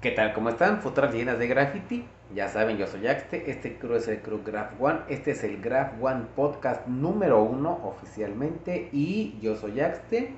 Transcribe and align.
¿Qué 0.00 0.12
tal? 0.12 0.32
¿Cómo 0.32 0.48
están? 0.48 0.80
Futuras 0.80 1.12
llenas 1.12 1.38
de 1.38 1.46
graffiti. 1.46 2.06
Ya 2.34 2.48
saben, 2.48 2.78
yo 2.78 2.86
soy 2.86 3.06
Axte. 3.06 3.50
Este 3.50 3.76
crew 3.76 3.96
es 3.96 4.08
el 4.08 4.22
crew 4.22 4.40
Graph 4.42 4.80
One. 4.80 5.00
Este 5.10 5.32
es 5.32 5.44
el 5.44 5.60
Graph 5.60 6.02
One 6.02 6.24
podcast 6.34 6.86
número 6.86 7.42
uno 7.42 7.78
oficialmente. 7.84 8.88
Y 8.92 9.38
yo 9.42 9.56
soy 9.56 9.78
Axte. 9.80 10.32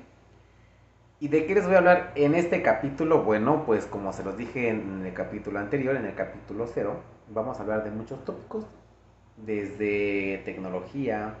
¿Y 1.21 1.29
de 1.29 1.45
qué 1.45 1.55
les 1.55 1.65
voy 1.65 1.75
a 1.75 1.77
hablar 1.77 2.11
en 2.15 2.35
este 2.35 2.61
capítulo? 2.61 3.23
Bueno, 3.23 3.63
pues 3.65 3.85
como 3.85 4.11
se 4.11 4.25
los 4.25 4.35
dije 4.35 4.67
en 4.67 5.05
el 5.05 5.13
capítulo 5.13 5.59
anterior, 5.59 5.95
en 5.95 6.07
el 6.07 6.13
capítulo 6.13 6.67
cero, 6.67 6.97
vamos 7.29 7.57
a 7.57 7.61
hablar 7.61 7.85
de 7.85 7.91
muchos 7.91 8.25
tópicos. 8.25 8.65
Desde 9.37 10.41
tecnología, 10.43 11.35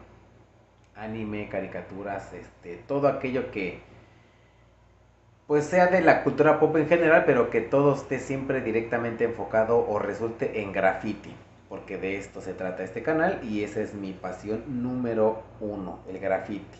anime, 0.95 1.49
caricaturas, 1.49 2.31
este, 2.31 2.77
todo 2.87 3.09
aquello 3.09 3.51
que 3.51 3.81
pues 5.53 5.65
sea 5.65 5.85
de 5.85 6.01
la 6.01 6.23
cultura 6.23 6.59
pop 6.59 6.75
en 6.77 6.87
general, 6.87 7.25
pero 7.27 7.51
que 7.51 7.61
todo 7.61 7.93
esté 7.93 8.17
siempre 8.17 8.61
directamente 8.61 9.23
enfocado 9.23 9.87
o 9.87 9.99
resulte 9.99 10.63
en 10.63 10.71
graffiti, 10.71 11.29
porque 11.69 11.99
de 11.99 12.17
esto 12.17 12.41
se 12.41 12.55
trata 12.55 12.81
este 12.81 13.03
canal 13.03 13.39
y 13.43 13.61
esa 13.63 13.81
es 13.81 13.93
mi 13.93 14.13
pasión 14.13 14.63
número 14.81 15.43
uno, 15.59 15.99
el 16.09 16.17
graffiti. 16.17 16.79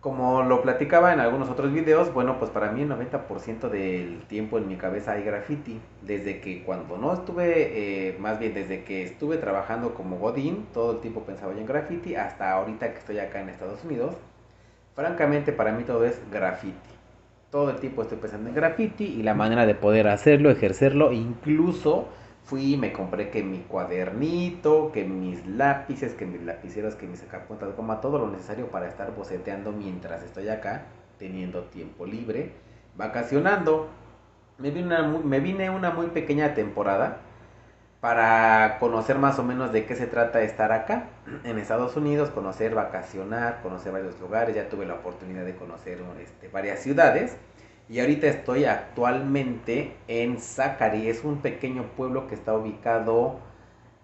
Como 0.00 0.42
lo 0.42 0.62
platicaba 0.62 1.12
en 1.12 1.20
algunos 1.20 1.50
otros 1.50 1.70
videos, 1.70 2.14
bueno, 2.14 2.38
pues 2.38 2.50
para 2.50 2.72
mí 2.72 2.80
el 2.80 2.88
90% 2.88 3.68
del 3.68 4.22
tiempo 4.26 4.56
en 4.56 4.66
mi 4.66 4.76
cabeza 4.76 5.12
hay 5.12 5.22
graffiti. 5.22 5.82
Desde 6.00 6.40
que 6.40 6.62
cuando 6.64 6.96
no 6.96 7.12
estuve, 7.12 8.08
eh, 8.08 8.16
más 8.18 8.38
bien 8.38 8.54
desde 8.54 8.84
que 8.84 9.02
estuve 9.02 9.36
trabajando 9.36 9.92
como 9.92 10.16
Godín, 10.16 10.66
todo 10.72 10.92
el 10.92 11.00
tiempo 11.00 11.24
pensaba 11.24 11.52
yo 11.52 11.58
en 11.58 11.66
graffiti, 11.66 12.14
hasta 12.14 12.52
ahorita 12.52 12.90
que 12.90 12.98
estoy 13.00 13.18
acá 13.18 13.42
en 13.42 13.50
Estados 13.50 13.84
Unidos. 13.84 14.16
Francamente 14.94 15.52
para 15.52 15.72
mí 15.72 15.84
todo 15.84 16.06
es 16.06 16.18
graffiti 16.32 16.97
todo 17.50 17.70
el 17.70 17.76
tiempo 17.76 18.02
estoy 18.02 18.18
pensando 18.18 18.48
en 18.48 18.54
graffiti 18.54 19.04
y 19.04 19.22
la 19.22 19.34
manera 19.34 19.66
de 19.66 19.74
poder 19.74 20.08
hacerlo, 20.08 20.50
ejercerlo. 20.50 21.12
Incluso 21.12 22.08
fui 22.44 22.74
y 22.74 22.76
me 22.76 22.92
compré 22.92 23.30
que 23.30 23.42
mi 23.42 23.58
cuadernito, 23.60 24.92
que 24.92 25.04
mis 25.04 25.46
lápices, 25.46 26.14
que 26.14 26.26
mis 26.26 26.42
lapiceros, 26.42 26.94
que 26.94 27.06
mis 27.06 27.20
sacapuntas 27.20 27.74
goma, 27.76 28.00
todo 28.00 28.18
lo 28.18 28.30
necesario 28.30 28.70
para 28.70 28.88
estar 28.88 29.14
boceteando 29.14 29.72
mientras 29.72 30.22
estoy 30.22 30.48
acá, 30.48 30.86
teniendo 31.18 31.64
tiempo 31.64 32.06
libre, 32.06 32.52
vacacionando. 32.96 33.88
Me 34.58 34.70
vine 34.70 34.86
una, 34.86 35.02
me 35.02 35.40
vine 35.40 35.70
una 35.70 35.90
muy 35.90 36.08
pequeña 36.08 36.54
temporada 36.54 37.20
para 38.00 38.78
conocer 38.78 39.18
más 39.18 39.38
o 39.38 39.44
menos 39.44 39.72
de 39.72 39.84
qué 39.84 39.96
se 39.96 40.06
trata 40.06 40.42
estar 40.42 40.70
acá 40.72 41.08
en 41.44 41.58
Estados 41.58 41.96
Unidos, 41.96 42.30
conocer, 42.30 42.74
vacacionar, 42.74 43.60
conocer 43.62 43.92
varios 43.92 44.18
lugares, 44.20 44.54
ya 44.54 44.68
tuve 44.68 44.86
la 44.86 44.94
oportunidad 44.94 45.44
de 45.44 45.56
conocer 45.56 45.98
este, 46.20 46.48
varias 46.48 46.80
ciudades 46.80 47.36
y 47.88 48.00
ahorita 48.00 48.26
estoy 48.26 48.66
actualmente 48.66 49.96
en 50.06 50.38
Zachary, 50.38 51.08
es 51.08 51.24
un 51.24 51.40
pequeño 51.40 51.84
pueblo 51.96 52.28
que 52.28 52.34
está 52.34 52.54
ubicado 52.54 53.40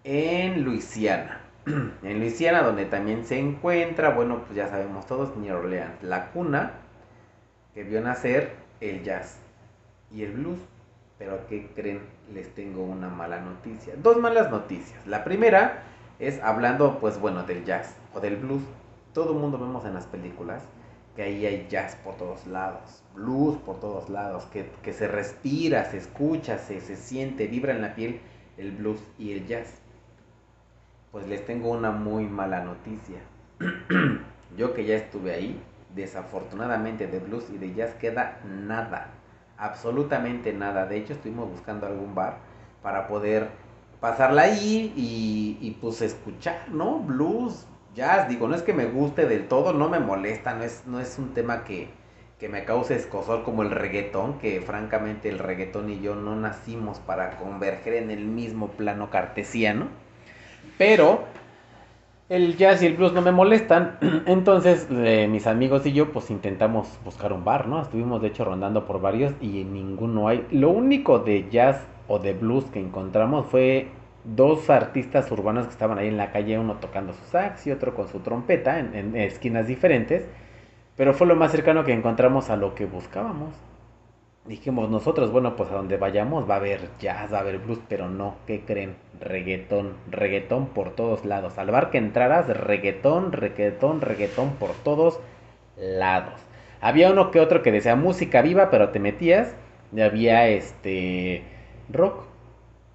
en 0.02 0.64
Luisiana. 0.64 1.40
en 2.02 2.18
Luisiana 2.18 2.62
donde 2.62 2.86
también 2.86 3.24
se 3.24 3.38
encuentra, 3.38 4.10
bueno, 4.10 4.40
pues 4.44 4.56
ya 4.56 4.68
sabemos 4.68 5.06
todos, 5.06 5.36
New 5.36 5.54
Orleans, 5.54 6.02
la 6.02 6.30
cuna 6.30 6.72
que 7.74 7.84
vio 7.84 8.00
nacer 8.00 8.54
el 8.80 9.02
jazz 9.02 9.38
y 10.10 10.22
el 10.22 10.32
blues. 10.32 10.58
Pero 11.18 11.46
¿qué 11.48 11.70
creen? 11.74 12.00
Les 12.32 12.52
tengo 12.54 12.82
una 12.82 13.08
mala 13.08 13.40
noticia. 13.40 13.94
Dos 13.96 14.16
malas 14.18 14.50
noticias. 14.50 15.06
La 15.06 15.24
primera 15.24 15.84
es 16.18 16.42
hablando, 16.42 16.98
pues 16.98 17.18
bueno, 17.20 17.44
del 17.44 17.64
jazz 17.64 17.94
o 18.14 18.20
del 18.20 18.36
blues. 18.36 18.62
Todo 19.12 19.32
el 19.32 19.38
mundo 19.38 19.58
vemos 19.58 19.84
en 19.84 19.94
las 19.94 20.06
películas 20.06 20.62
que 21.14 21.22
ahí 21.22 21.46
hay 21.46 21.66
jazz 21.68 21.96
por 22.02 22.16
todos 22.16 22.44
lados, 22.48 23.04
blues 23.14 23.56
por 23.58 23.78
todos 23.78 24.08
lados, 24.08 24.46
que, 24.46 24.92
se 24.92 25.06
respira, 25.06 25.84
se 25.84 25.98
escucha, 25.98 26.58
se, 26.58 26.80
se 26.80 26.96
siente, 26.96 27.46
vibra 27.46 27.72
en 27.72 27.82
la 27.82 27.94
piel 27.94 28.20
el 28.56 28.72
blues 28.72 29.00
y 29.18 29.32
el 29.32 29.46
jazz. 29.46 29.80
Pues 31.12 31.26
les 31.28 31.44
tengo 31.46 31.70
una 31.70 31.92
muy 31.92 32.24
mala 32.24 32.64
noticia. 32.64 33.18
Yo 34.56 34.74
que 34.74 34.84
ya 34.84 34.96
estuve 34.96 35.32
ahí, 35.32 35.60
desafortunadamente 35.94 37.06
de 37.06 37.20
blues 37.20 37.48
y 37.50 37.58
de 37.58 37.72
jazz 37.74 37.94
queda 37.94 38.40
nada 38.44 39.10
absolutamente 39.64 40.52
nada. 40.52 40.86
De 40.86 40.96
hecho, 40.98 41.14
estuvimos 41.14 41.50
buscando 41.50 41.86
algún 41.86 42.14
bar 42.14 42.38
para 42.82 43.08
poder 43.08 43.48
pasarla 44.00 44.42
ahí 44.42 44.92
y, 44.96 45.70
pues 45.80 46.02
escuchar, 46.02 46.68
¿no? 46.70 46.98
Blues, 46.98 47.66
jazz, 47.94 48.28
digo, 48.28 48.48
no 48.48 48.54
es 48.54 48.62
que 48.62 48.74
me 48.74 48.86
guste 48.86 49.26
del 49.26 49.48
todo, 49.48 49.72
no 49.72 49.88
me 49.88 49.98
molesta, 49.98 50.54
no 50.54 50.64
es, 50.64 50.82
no 50.86 51.00
es 51.00 51.18
un 51.18 51.32
tema 51.32 51.64
que, 51.64 51.88
que 52.38 52.48
me 52.48 52.64
cause 52.64 52.94
escosor 52.94 53.44
como 53.44 53.62
el 53.62 53.70
reggaetón, 53.70 54.38
que 54.38 54.60
francamente 54.60 55.30
el 55.30 55.38
reggaetón 55.38 55.88
y 55.88 56.00
yo 56.00 56.14
no 56.14 56.36
nacimos 56.36 56.98
para 56.98 57.38
converger 57.38 57.94
en 57.94 58.10
el 58.10 58.26
mismo 58.26 58.68
plano 58.68 59.08
cartesiano. 59.08 59.88
Pero 60.76 61.24
el 62.28 62.56
jazz 62.56 62.82
y 62.82 62.86
el 62.86 62.96
blues 62.96 63.12
no 63.12 63.22
me 63.22 63.32
molestan. 63.32 63.98
Entonces, 64.26 64.86
eh, 64.90 65.28
mis 65.28 65.46
amigos 65.46 65.84
y 65.86 65.92
yo, 65.92 66.12
pues 66.12 66.30
intentamos 66.30 66.88
buscar 67.04 67.32
un 67.32 67.44
bar, 67.44 67.68
¿no? 67.68 67.82
Estuvimos 67.82 68.22
de 68.22 68.28
hecho 68.28 68.44
rondando 68.44 68.86
por 68.86 69.00
varios 69.00 69.34
y 69.40 69.60
en 69.60 69.74
ninguno 69.74 70.28
hay. 70.28 70.46
Lo 70.50 70.70
único 70.70 71.18
de 71.18 71.48
jazz 71.50 71.86
o 72.08 72.18
de 72.18 72.32
blues 72.32 72.64
que 72.66 72.80
encontramos 72.80 73.46
fue 73.46 73.88
dos 74.24 74.70
artistas 74.70 75.30
urbanos 75.30 75.66
que 75.66 75.72
estaban 75.72 75.98
ahí 75.98 76.08
en 76.08 76.16
la 76.16 76.32
calle, 76.32 76.58
uno 76.58 76.74
tocando 76.76 77.12
su 77.12 77.24
sax 77.26 77.66
y 77.66 77.72
otro 77.72 77.94
con 77.94 78.08
su 78.08 78.20
trompeta 78.20 78.78
en 78.78 79.16
esquinas 79.16 79.66
diferentes. 79.66 80.26
Pero 80.96 81.12
fue 81.12 81.26
lo 81.26 81.36
más 81.36 81.50
cercano 81.50 81.84
que 81.84 81.92
encontramos 81.92 82.50
a 82.50 82.56
lo 82.56 82.74
que 82.74 82.86
buscábamos 82.86 83.52
dijimos 84.46 84.90
nosotros, 84.90 85.30
bueno, 85.30 85.56
pues 85.56 85.70
a 85.70 85.74
donde 85.74 85.96
vayamos 85.96 86.48
va 86.48 86.54
a 86.54 86.58
haber 86.58 86.90
jazz, 86.98 87.32
va 87.32 87.38
a 87.38 87.40
haber 87.40 87.58
blues, 87.58 87.80
pero 87.88 88.08
no, 88.08 88.36
¿qué 88.46 88.64
creen? 88.64 88.96
Reggaetón, 89.20 89.94
reggaetón 90.10 90.66
por 90.68 90.90
todos 90.94 91.24
lados. 91.24 91.58
Al 91.58 91.70
bar 91.70 91.90
que 91.90 91.98
entraras, 91.98 92.48
reggaetón, 92.48 93.32
reggaetón, 93.32 94.00
reggaetón 94.00 94.52
por 94.56 94.72
todos 94.72 95.20
lados. 95.76 96.40
Había 96.80 97.10
uno 97.10 97.30
que 97.30 97.40
otro 97.40 97.62
que 97.62 97.72
decía 97.72 97.96
música 97.96 98.42
viva, 98.42 98.70
pero 98.70 98.90
te 98.90 99.00
metías 99.00 99.54
y 99.94 100.00
había 100.02 100.48
este 100.48 101.44
rock, 101.88 102.26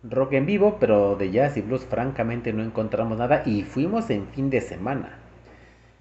rock 0.03 0.33
en 0.33 0.45
vivo, 0.45 0.77
pero 0.79 1.15
de 1.15 1.31
jazz 1.31 1.57
y 1.57 1.61
blues 1.61 1.85
francamente 1.85 2.53
no 2.53 2.63
encontramos 2.63 3.17
nada 3.17 3.41
y 3.45 3.63
fuimos 3.63 4.09
en 4.11 4.27
fin 4.27 4.49
de 4.49 4.61
semana. 4.61 5.17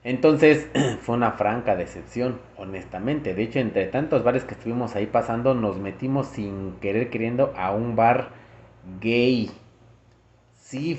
Entonces 0.08 0.66
fue 1.02 1.16
una 1.16 1.32
franca 1.32 1.76
decepción, 1.76 2.40
honestamente. 2.56 3.34
De 3.34 3.42
hecho, 3.42 3.58
entre 3.58 3.84
tantos 3.88 4.24
bares 4.24 4.42
que 4.44 4.54
estuvimos 4.54 4.96
ahí 4.96 5.04
pasando, 5.04 5.52
nos 5.52 5.76
metimos 5.76 6.28
sin 6.28 6.76
querer 6.80 7.10
queriendo 7.10 7.52
a 7.54 7.72
un 7.72 7.94
bar 7.94 8.30
gay. 9.02 9.50
Sí, 10.54 10.94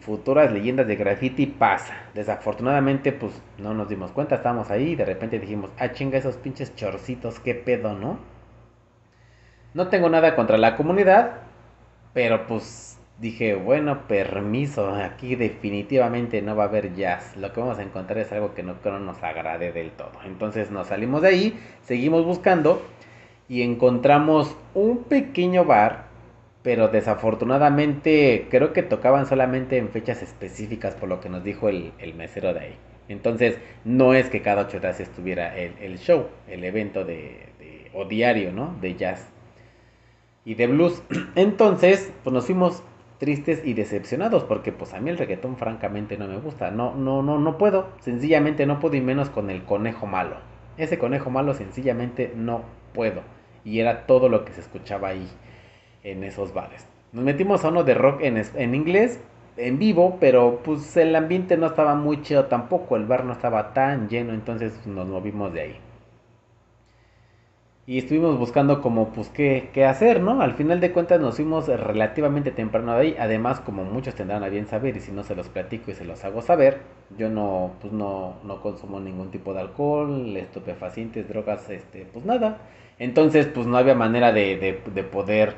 futuras 0.00 0.50
leyendas 0.50 0.86
de 0.86 0.96
graffiti 0.96 1.44
pasa. 1.44 1.94
Desafortunadamente, 2.14 3.12
pues 3.12 3.34
no 3.58 3.74
nos 3.74 3.90
dimos 3.90 4.12
cuenta, 4.12 4.36
estábamos 4.36 4.70
ahí 4.70 4.92
y 4.92 4.96
de 4.96 5.04
repente 5.04 5.38
dijimos, 5.38 5.70
ah, 5.78 5.92
chinga 5.92 6.16
esos 6.16 6.38
pinches 6.38 6.74
chorcitos, 6.74 7.38
qué 7.38 7.54
pedo, 7.54 7.92
¿no? 7.92 8.18
No 9.74 9.88
tengo 9.88 10.08
nada 10.08 10.34
contra 10.34 10.56
la 10.56 10.74
comunidad, 10.74 11.42
pero 12.14 12.46
pues 12.46 12.87
dije, 13.18 13.54
bueno, 13.54 14.06
permiso, 14.06 14.90
aquí 14.90 15.34
definitivamente 15.34 16.40
no 16.40 16.54
va 16.54 16.64
a 16.64 16.68
haber 16.68 16.94
jazz. 16.94 17.36
Lo 17.36 17.52
que 17.52 17.60
vamos 17.60 17.78
a 17.78 17.82
encontrar 17.82 18.18
es 18.18 18.32
algo 18.32 18.54
que 18.54 18.62
no, 18.62 18.76
nos 19.00 19.22
agrade 19.22 19.72
del 19.72 19.90
todo. 19.90 20.12
Entonces 20.24 20.70
nos 20.70 20.88
salimos 20.88 21.22
de 21.22 21.28
ahí, 21.28 21.58
seguimos 21.82 22.24
buscando 22.24 22.82
y 23.48 23.62
encontramos 23.62 24.56
un 24.74 25.04
pequeño 25.04 25.64
bar, 25.64 26.06
pero 26.62 26.88
desafortunadamente 26.88 28.46
creo 28.50 28.72
que 28.72 28.82
tocaban 28.82 29.26
solamente 29.26 29.78
en 29.78 29.88
fechas 29.88 30.22
específicas 30.22 30.94
por 30.94 31.08
lo 31.08 31.20
que 31.20 31.28
nos 31.28 31.42
dijo 31.42 31.68
el, 31.68 31.92
mesero 32.16 32.54
de 32.54 32.60
ahí. 32.60 32.74
Entonces 33.08 33.58
no 33.84 34.14
es 34.14 34.28
que 34.28 34.42
cada 34.42 34.62
ocho 34.62 34.80
días 34.80 35.00
estuviera 35.00 35.56
el, 35.56 35.98
show, 35.98 36.26
el 36.46 36.62
evento 36.62 37.04
de, 37.04 37.48
de, 37.58 37.90
o 37.94 38.04
diario, 38.04 38.52
¿no? 38.52 38.76
De 38.80 38.94
jazz 38.94 39.28
y 40.44 40.54
de 40.54 40.66
blues. 40.66 41.02
Entonces, 41.34 42.12
pues 42.22 42.34
nos 42.34 42.46
fuimos 42.46 42.84
tristes 43.18 43.62
y 43.64 43.74
decepcionados 43.74 44.44
porque 44.44 44.72
pues 44.72 44.94
a 44.94 45.00
mí 45.00 45.10
el 45.10 45.18
reggaetón 45.18 45.56
francamente 45.56 46.16
no 46.16 46.26
me 46.28 46.38
gusta. 46.38 46.70
No, 46.70 46.94
no, 46.94 47.22
no, 47.22 47.38
no 47.38 47.58
puedo. 47.58 47.88
Sencillamente 48.00 48.66
no 48.66 48.80
puedo 48.80 48.96
y 48.96 49.00
menos 49.00 49.30
con 49.30 49.50
el 49.50 49.64
conejo 49.64 50.06
malo. 50.06 50.36
Ese 50.76 50.98
conejo 50.98 51.30
malo 51.30 51.54
sencillamente 51.54 52.32
no 52.34 52.62
puedo. 52.94 53.22
Y 53.64 53.80
era 53.80 54.06
todo 54.06 54.28
lo 54.28 54.44
que 54.44 54.52
se 54.52 54.60
escuchaba 54.60 55.08
ahí 55.08 55.28
en 56.04 56.24
esos 56.24 56.54
bares. 56.54 56.86
Nos 57.12 57.24
metimos 57.24 57.64
a 57.64 57.68
uno 57.68 57.84
de 57.84 57.94
rock 57.94 58.20
en, 58.22 58.40
en 58.54 58.74
inglés, 58.74 59.20
en 59.56 59.78
vivo, 59.78 60.18
pero 60.20 60.60
pues 60.62 60.96
el 60.96 61.16
ambiente 61.16 61.56
no 61.56 61.66
estaba 61.66 61.94
muy 61.94 62.22
chido 62.22 62.46
tampoco. 62.46 62.96
El 62.96 63.06
bar 63.06 63.24
no 63.24 63.32
estaba 63.32 63.74
tan 63.74 64.08
lleno, 64.08 64.32
entonces 64.32 64.86
nos 64.86 65.08
movimos 65.08 65.52
de 65.52 65.60
ahí. 65.60 65.80
Y 67.88 67.96
estuvimos 67.96 68.38
buscando 68.38 68.82
como 68.82 69.14
pues 69.14 69.30
qué, 69.30 69.70
qué, 69.72 69.86
hacer, 69.86 70.20
¿no? 70.20 70.42
Al 70.42 70.52
final 70.52 70.78
de 70.78 70.92
cuentas 70.92 71.18
nos 71.22 71.36
fuimos 71.36 71.68
relativamente 71.68 72.50
temprano 72.50 72.92
de 72.92 73.00
ahí, 73.00 73.16
además 73.18 73.60
como 73.60 73.82
muchos 73.82 74.14
tendrán 74.14 74.44
a 74.44 74.50
bien 74.50 74.66
saber 74.66 74.98
y 74.98 75.00
si 75.00 75.10
no 75.10 75.24
se 75.24 75.34
los 75.34 75.48
platico 75.48 75.90
y 75.90 75.94
se 75.94 76.04
los 76.04 76.22
hago 76.22 76.42
saber, 76.42 76.82
yo 77.16 77.30
no 77.30 77.76
pues 77.80 77.90
no, 77.94 78.34
no 78.44 78.60
consumo 78.60 79.00
ningún 79.00 79.30
tipo 79.30 79.54
de 79.54 79.60
alcohol, 79.60 80.36
estupefacientes, 80.36 81.26
drogas, 81.30 81.70
este, 81.70 82.04
pues 82.12 82.26
nada. 82.26 82.58
Entonces 82.98 83.46
pues 83.46 83.66
no 83.66 83.78
había 83.78 83.94
manera 83.94 84.32
de, 84.32 84.58
de, 84.58 84.82
de 84.94 85.02
poder 85.02 85.54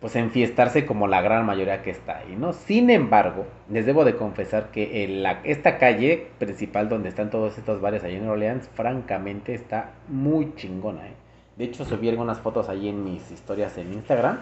pues 0.00 0.16
enfiestarse 0.16 0.86
como 0.86 1.06
la 1.06 1.20
gran 1.20 1.44
mayoría 1.44 1.82
que 1.82 1.90
está 1.90 2.16
ahí, 2.20 2.34
¿no? 2.34 2.54
Sin 2.54 2.88
embargo, 2.88 3.44
les 3.68 3.84
debo 3.84 4.06
de 4.06 4.16
confesar 4.16 4.70
que 4.70 5.22
esta 5.44 5.76
calle 5.76 6.28
principal 6.38 6.88
donde 6.88 7.10
están 7.10 7.28
todos 7.28 7.58
estos 7.58 7.82
bares 7.82 8.04
allí 8.04 8.16
en 8.16 8.26
Orleans, 8.26 8.70
francamente 8.72 9.52
está 9.52 9.92
muy 10.08 10.54
chingona, 10.54 11.08
¿eh? 11.08 11.23
De 11.56 11.64
hecho, 11.64 11.84
subí 11.84 12.08
algunas 12.08 12.40
fotos 12.40 12.68
ahí 12.68 12.88
en 12.88 13.04
mis 13.04 13.30
historias 13.30 13.78
en 13.78 13.92
Instagram. 13.92 14.38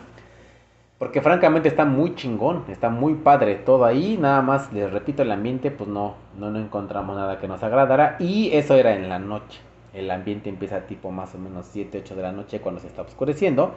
Porque 1.02 1.20
francamente 1.20 1.68
está 1.68 1.84
muy 1.84 2.14
chingón, 2.14 2.62
está 2.68 2.88
muy 2.88 3.14
padre 3.14 3.56
todo 3.56 3.84
ahí. 3.84 4.16
Nada 4.20 4.40
más, 4.40 4.72
les 4.72 4.88
repito, 4.88 5.22
el 5.22 5.32
ambiente, 5.32 5.72
pues 5.72 5.90
no, 5.90 6.14
no, 6.38 6.56
encontramos 6.56 7.16
nada 7.16 7.40
que 7.40 7.48
nos 7.48 7.60
agradara. 7.64 8.14
Y 8.20 8.52
eso 8.52 8.76
era 8.76 8.94
en 8.94 9.08
la 9.08 9.18
noche. 9.18 9.60
El 9.92 10.10
ambiente 10.12 10.48
empieza 10.48 10.86
tipo 10.86 11.10
más 11.10 11.34
o 11.34 11.38
menos 11.38 11.66
7, 11.72 12.02
8 12.04 12.14
de 12.14 12.22
la 12.22 12.30
noche 12.30 12.60
cuando 12.60 12.80
se 12.80 12.86
está 12.86 13.02
oscureciendo. 13.02 13.74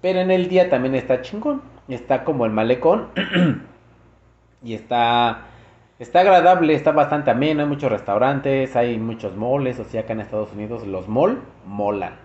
Pero 0.00 0.20
en 0.20 0.30
el 0.30 0.48
día 0.48 0.70
también 0.70 0.94
está 0.94 1.20
chingón. 1.20 1.62
Está 1.88 2.22
como 2.22 2.46
el 2.46 2.52
malecón. 2.52 3.08
y 4.62 4.74
está, 4.74 5.46
está 5.98 6.20
agradable, 6.20 6.74
está 6.74 6.92
bastante 6.92 7.32
ameno. 7.32 7.62
Hay 7.62 7.68
muchos 7.68 7.90
restaurantes, 7.90 8.76
hay 8.76 8.98
muchos 8.98 9.34
moles. 9.36 9.80
O 9.80 9.84
sea, 9.84 10.02
acá 10.02 10.12
en 10.12 10.20
Estados 10.20 10.52
Unidos 10.52 10.86
los 10.86 11.08
mall 11.08 11.42
molan. 11.66 12.21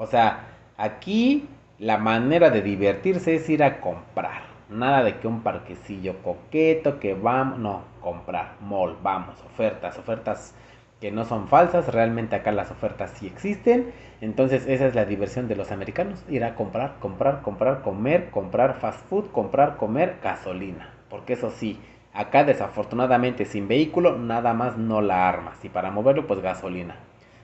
O 0.00 0.06
sea, 0.06 0.46
aquí 0.78 1.46
la 1.78 1.98
manera 1.98 2.48
de 2.48 2.62
divertirse 2.62 3.34
es 3.34 3.46
ir 3.50 3.62
a 3.62 3.82
comprar. 3.82 4.44
Nada 4.70 5.04
de 5.04 5.18
que 5.18 5.28
un 5.28 5.42
parquecillo 5.42 6.22
coqueto, 6.22 6.98
que 6.98 7.12
vamos, 7.12 7.58
no, 7.58 7.82
comprar, 8.00 8.54
mall, 8.62 8.96
vamos, 9.02 9.36
ofertas, 9.44 9.98
ofertas 9.98 10.54
que 11.02 11.10
no 11.10 11.26
son 11.26 11.48
falsas, 11.48 11.92
realmente 11.92 12.34
acá 12.34 12.50
las 12.50 12.70
ofertas 12.70 13.10
sí 13.10 13.26
existen. 13.26 13.92
Entonces 14.22 14.66
esa 14.66 14.86
es 14.86 14.94
la 14.94 15.04
diversión 15.04 15.48
de 15.48 15.56
los 15.56 15.70
americanos, 15.70 16.24
ir 16.30 16.44
a 16.44 16.54
comprar, 16.54 16.94
comprar, 16.98 17.42
comprar, 17.42 17.82
comer, 17.82 18.30
comprar 18.30 18.76
fast 18.80 19.04
food, 19.06 19.26
comprar, 19.32 19.76
comer 19.76 20.16
gasolina. 20.22 20.94
Porque 21.10 21.34
eso 21.34 21.50
sí, 21.50 21.78
acá 22.14 22.44
desafortunadamente 22.44 23.44
sin 23.44 23.68
vehículo 23.68 24.16
nada 24.16 24.54
más 24.54 24.78
no 24.78 25.02
la 25.02 25.28
armas 25.28 25.62
y 25.62 25.68
para 25.68 25.90
moverlo 25.90 26.26
pues 26.26 26.40
gasolina. 26.40 26.96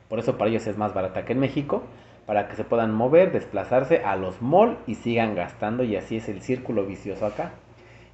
Por 0.09 0.21
eso 0.21 0.39
para 0.39 0.49
ellos 0.49 0.67
es 0.67 0.79
más 0.79 0.95
barata 0.95 1.27
que 1.27 1.35
en 1.35 1.41
México 1.41 1.83
para 2.27 2.49
que 2.49 2.57
se 2.57 2.65
puedan 2.65 2.93
mover, 2.93 3.33
desplazarse 3.33 4.03
a 4.05 4.17
los 4.17 4.43
malls 4.43 4.79
y 4.87 4.97
sigan 4.97 5.35
gastando 5.35 5.85
y 5.85 5.97
así 5.97 6.17
es 6.17 6.29
el 6.29 6.43
círculo 6.43 6.85
vicioso 6.85 7.27
acá. 7.27 7.53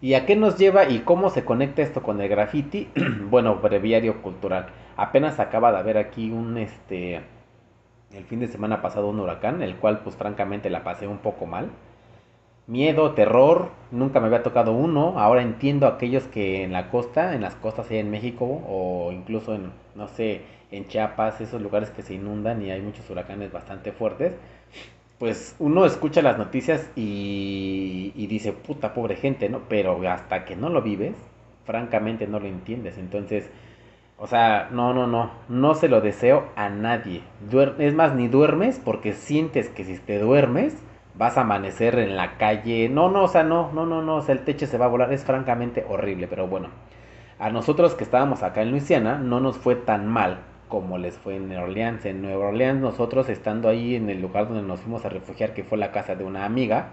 ¿Y 0.03 0.15
a 0.15 0.27
qué 0.27 0.37
nos 0.37 0.59
lleva 0.59 0.89
y 0.89 1.01
cómo 1.01 1.31
se 1.31 1.45
conecta 1.45 1.81
esto 1.81 2.03
con 2.03 2.21
el 2.21 2.29
graffiti? 2.29 2.89
bueno, 3.31 3.57
breviario 3.57 4.21
cultural. 4.21 4.67
Apenas 4.97 5.41
acaba 5.41 5.73
de 5.73 5.79
haber 5.79 5.97
aquí 5.97 6.31
un 6.31 6.59
este 6.59 7.23
el 8.13 8.25
fin 8.25 8.41
de 8.41 8.49
semana 8.49 8.83
pasado 8.83 9.09
un 9.09 9.21
huracán, 9.21 9.63
el 9.63 9.77
cual 9.77 10.01
pues 10.01 10.17
francamente 10.17 10.69
la 10.69 10.85
pasé 10.85 11.07
un 11.07 11.19
poco 11.19 11.47
mal. 11.47 11.71
Miedo, 12.67 13.13
terror, 13.13 13.71
nunca 13.91 14.21
me 14.21 14.27
había 14.27 14.43
tocado 14.43 14.73
uno. 14.73 15.19
Ahora 15.19 15.43
entiendo 15.43 15.87
a 15.87 15.91
aquellos 15.91 16.25
que 16.25 16.63
en 16.63 16.73
la 16.73 16.91
costa, 16.91 17.35
en 17.35 17.43
las 17.43 17.55
costas 17.57 17.91
en 17.91 18.11
México 18.11 18.45
o 18.69 19.11
incluso 19.13 19.55
en 19.55 19.73
no 19.95 20.09
sé, 20.09 20.43
en 20.71 20.89
Chiapas, 20.89 21.41
esos 21.41 21.61
lugares 21.61 21.91
que 21.91 22.03
se 22.03 22.15
inundan 22.15 22.63
y 22.63 22.71
hay 22.71 22.81
muchos 22.81 23.09
huracanes 23.11 23.53
bastante 23.53 23.93
fuertes, 23.93 24.33
pues 25.19 25.55
uno 25.59 25.85
escucha 25.85 26.23
las 26.23 26.39
noticias 26.39 26.91
y, 26.97 28.13
y, 28.17 28.27
dice, 28.27 28.53
puta, 28.53 28.95
pobre 28.95 29.17
gente, 29.17 29.49
¿no? 29.49 29.61
Pero 29.69 30.01
hasta 30.09 30.45
que 30.45 30.57
no 30.57 30.69
lo 30.69 30.83
vives, 30.83 31.15
francamente 31.65 32.27
no 32.27 32.41
lo 32.41 32.47
entiendes. 32.47 32.99
Entonces, 32.99 33.51
o 34.19 34.27
sea, 34.27 34.69
no, 34.73 34.95
no, 34.95 35.07
no, 35.07 35.31
no 35.49 35.75
se 35.75 35.89
lo 35.89 36.01
deseo 36.01 36.49
a 36.57 36.69
nadie. 36.71 37.23
es 37.79 37.95
más, 37.95 38.15
ni 38.15 38.29
duermes 38.29 38.81
porque 38.85 39.13
sientes 39.13 39.69
que 39.69 39.85
si 39.85 39.99
te 39.99 40.19
duermes 40.19 40.77
vas 41.23 41.39
a 41.39 41.43
amanecer 41.43 41.99
en 42.01 42.17
la 42.17 42.37
calle. 42.37 42.89
No, 42.89 43.09
no, 43.09 43.23
o 43.23 43.29
sea, 43.29 43.45
no, 43.45 43.71
no, 43.73 43.87
no, 43.87 44.03
no, 44.03 44.17
o 44.17 44.23
sea, 44.23 44.35
el 44.35 44.45
techo 44.45 44.67
se 44.67 44.77
va 44.77 44.87
a 44.87 44.89
volar. 44.89 45.13
Es 45.13 45.25
francamente 45.25 45.87
horrible, 45.89 46.27
pero 46.27 46.49
bueno. 46.49 46.69
A 47.39 47.51
nosotros 47.51 47.95
que 47.95 48.05
estábamos 48.05 48.43
acá 48.43 48.63
en 48.63 48.71
Luisiana 48.73 49.19
no 49.19 49.41
nos 49.41 49.57
fue 49.57 49.77
tan 49.77 50.07
mal 50.09 50.41
como 50.69 50.99
les 50.99 51.19
fue 51.19 51.37
en 51.37 51.49
Nueva 51.49 51.65
Orleans. 51.65 52.05
En 52.07 52.23
Nueva 52.23 52.49
Orleans 52.49 52.81
nosotros 52.81 53.29
estando 53.29 53.69
ahí 53.69 53.95
en 53.95 54.11
el 54.11 54.21
lugar 54.21 54.49
donde 54.49 54.63
nos 54.67 54.81
fuimos 54.81 55.05
a 55.05 55.11
refugiar, 55.11 55.55
que 55.55 55.65
fue 55.65 55.79
la 55.79 55.93
casa 55.93 56.17
de 56.17 56.25
una 56.25 56.45
amiga, 56.45 56.91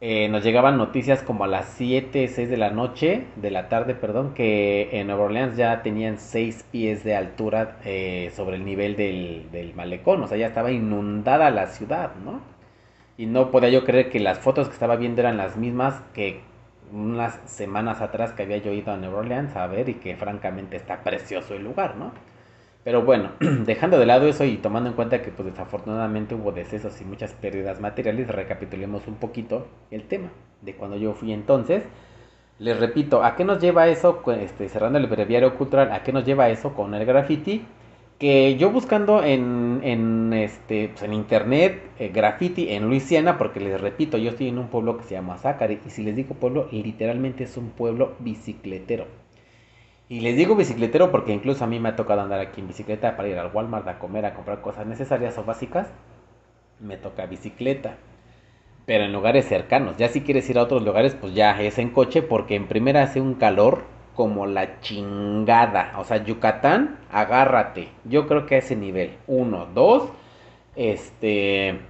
eh, 0.00 0.28
nos 0.28 0.44
llegaban 0.44 0.76
noticias 0.78 1.22
como 1.22 1.42
a 1.44 1.48
las 1.48 1.66
7, 1.76 2.28
6 2.28 2.48
de 2.48 2.56
la 2.56 2.70
noche, 2.70 3.26
de 3.36 3.50
la 3.50 3.68
tarde, 3.68 3.94
perdón, 3.96 4.32
que 4.32 4.90
en 4.92 5.08
Nueva 5.08 5.24
Orleans 5.24 5.56
ya 5.56 5.82
tenían 5.82 6.18
6 6.18 6.66
pies 6.70 7.02
de 7.02 7.16
altura 7.16 7.78
eh, 7.84 8.30
sobre 8.36 8.56
el 8.56 8.64
nivel 8.64 8.94
del, 8.94 9.50
del, 9.50 9.74
malecón, 9.74 10.22
o 10.22 10.28
sea, 10.28 10.38
ya 10.38 10.46
estaba 10.46 10.70
inundada 10.70 11.50
la 11.50 11.66
ciudad, 11.66 12.14
¿no? 12.24 12.40
Y 13.16 13.26
no 13.26 13.50
podía 13.50 13.70
yo 13.70 13.84
creer 13.84 14.10
que 14.10 14.20
las 14.20 14.38
fotos 14.38 14.68
que 14.68 14.74
estaba 14.74 14.94
viendo 14.96 15.20
eran 15.20 15.36
las 15.36 15.56
mismas 15.56 16.00
que 16.14 16.42
unas 16.92 17.40
semanas 17.46 18.00
atrás 18.00 18.32
que 18.32 18.44
había 18.44 18.58
yo 18.58 18.72
ido 18.72 18.92
a 18.92 18.96
New 18.96 19.12
Orleans 19.14 19.56
a 19.56 19.66
ver 19.66 19.88
y 19.88 19.94
que 19.94 20.16
francamente 20.16 20.76
está 20.76 21.02
precioso 21.02 21.54
el 21.54 21.64
lugar, 21.64 21.96
¿no? 21.96 22.12
Pero 22.88 23.02
bueno, 23.02 23.32
dejando 23.66 23.98
de 23.98 24.06
lado 24.06 24.26
eso 24.28 24.46
y 24.46 24.56
tomando 24.56 24.88
en 24.88 24.96
cuenta 24.96 25.20
que 25.20 25.30
pues 25.30 25.50
desafortunadamente 25.50 26.34
hubo 26.34 26.52
decesos 26.52 26.98
y 27.02 27.04
muchas 27.04 27.34
pérdidas 27.34 27.80
materiales, 27.80 28.28
recapitulemos 28.28 29.06
un 29.06 29.16
poquito 29.16 29.66
el 29.90 30.04
tema 30.04 30.30
de 30.62 30.74
cuando 30.74 30.96
yo 30.96 31.12
fui 31.12 31.34
entonces. 31.34 31.82
Les 32.58 32.80
repito, 32.80 33.22
¿a 33.22 33.36
qué 33.36 33.44
nos 33.44 33.60
lleva 33.60 33.88
eso? 33.88 34.22
Este, 34.40 34.70
cerrando 34.70 34.98
el 34.98 35.06
breviario 35.06 35.54
cultural, 35.54 35.92
¿a 35.92 36.02
qué 36.02 36.14
nos 36.14 36.24
lleva 36.24 36.48
eso 36.48 36.72
con 36.72 36.94
el 36.94 37.04
graffiti? 37.04 37.62
que 38.18 38.56
yo 38.56 38.70
buscando 38.70 39.22
en, 39.22 39.80
en, 39.84 40.32
este, 40.32 40.88
pues 40.88 41.02
en 41.02 41.12
internet 41.12 41.82
eh, 41.98 42.08
graffiti 42.08 42.70
en 42.70 42.88
Luisiana, 42.88 43.36
porque 43.36 43.60
les 43.60 43.78
repito, 43.78 44.16
yo 44.16 44.30
estoy 44.30 44.48
en 44.48 44.58
un 44.58 44.68
pueblo 44.68 44.96
que 44.96 45.04
se 45.04 45.14
llama 45.14 45.36
Zachary, 45.36 45.78
y 45.86 45.90
si 45.90 46.02
les 46.02 46.16
digo 46.16 46.36
pueblo, 46.36 46.68
literalmente 46.72 47.44
es 47.44 47.58
un 47.58 47.68
pueblo 47.68 48.14
bicicletero. 48.18 49.27
Y 50.08 50.20
les 50.20 50.36
digo 50.36 50.56
bicicletero 50.56 51.10
porque 51.10 51.32
incluso 51.32 51.64
a 51.64 51.66
mí 51.66 51.78
me 51.78 51.90
ha 51.90 51.96
tocado 51.96 52.22
andar 52.22 52.40
aquí 52.40 52.60
en 52.60 52.68
bicicleta 52.68 53.16
para 53.16 53.28
ir 53.28 53.38
al 53.38 53.50
Walmart 53.52 53.86
a 53.88 53.98
comer, 53.98 54.24
a 54.24 54.34
comprar 54.34 54.62
cosas 54.62 54.86
necesarias 54.86 55.36
o 55.36 55.44
básicas. 55.44 55.92
Me 56.80 56.96
toca 56.96 57.26
bicicleta. 57.26 57.96
Pero 58.86 59.04
en 59.04 59.12
lugares 59.12 59.46
cercanos. 59.46 59.98
Ya 59.98 60.08
si 60.08 60.22
quieres 60.22 60.48
ir 60.48 60.58
a 60.58 60.62
otros 60.62 60.82
lugares, 60.82 61.14
pues 61.14 61.34
ya 61.34 61.60
es 61.60 61.78
en 61.78 61.90
coche 61.90 62.22
porque 62.22 62.54
en 62.54 62.68
primera 62.68 63.02
hace 63.02 63.20
un 63.20 63.34
calor 63.34 63.82
como 64.14 64.46
la 64.46 64.80
chingada. 64.80 65.92
O 65.98 66.04
sea, 66.04 66.24
Yucatán, 66.24 66.98
agárrate. 67.12 67.90
Yo 68.04 68.26
creo 68.26 68.46
que 68.46 68.54
a 68.54 68.58
ese 68.58 68.76
nivel. 68.76 69.18
Uno, 69.26 69.66
dos. 69.66 70.10
Este. 70.74 71.80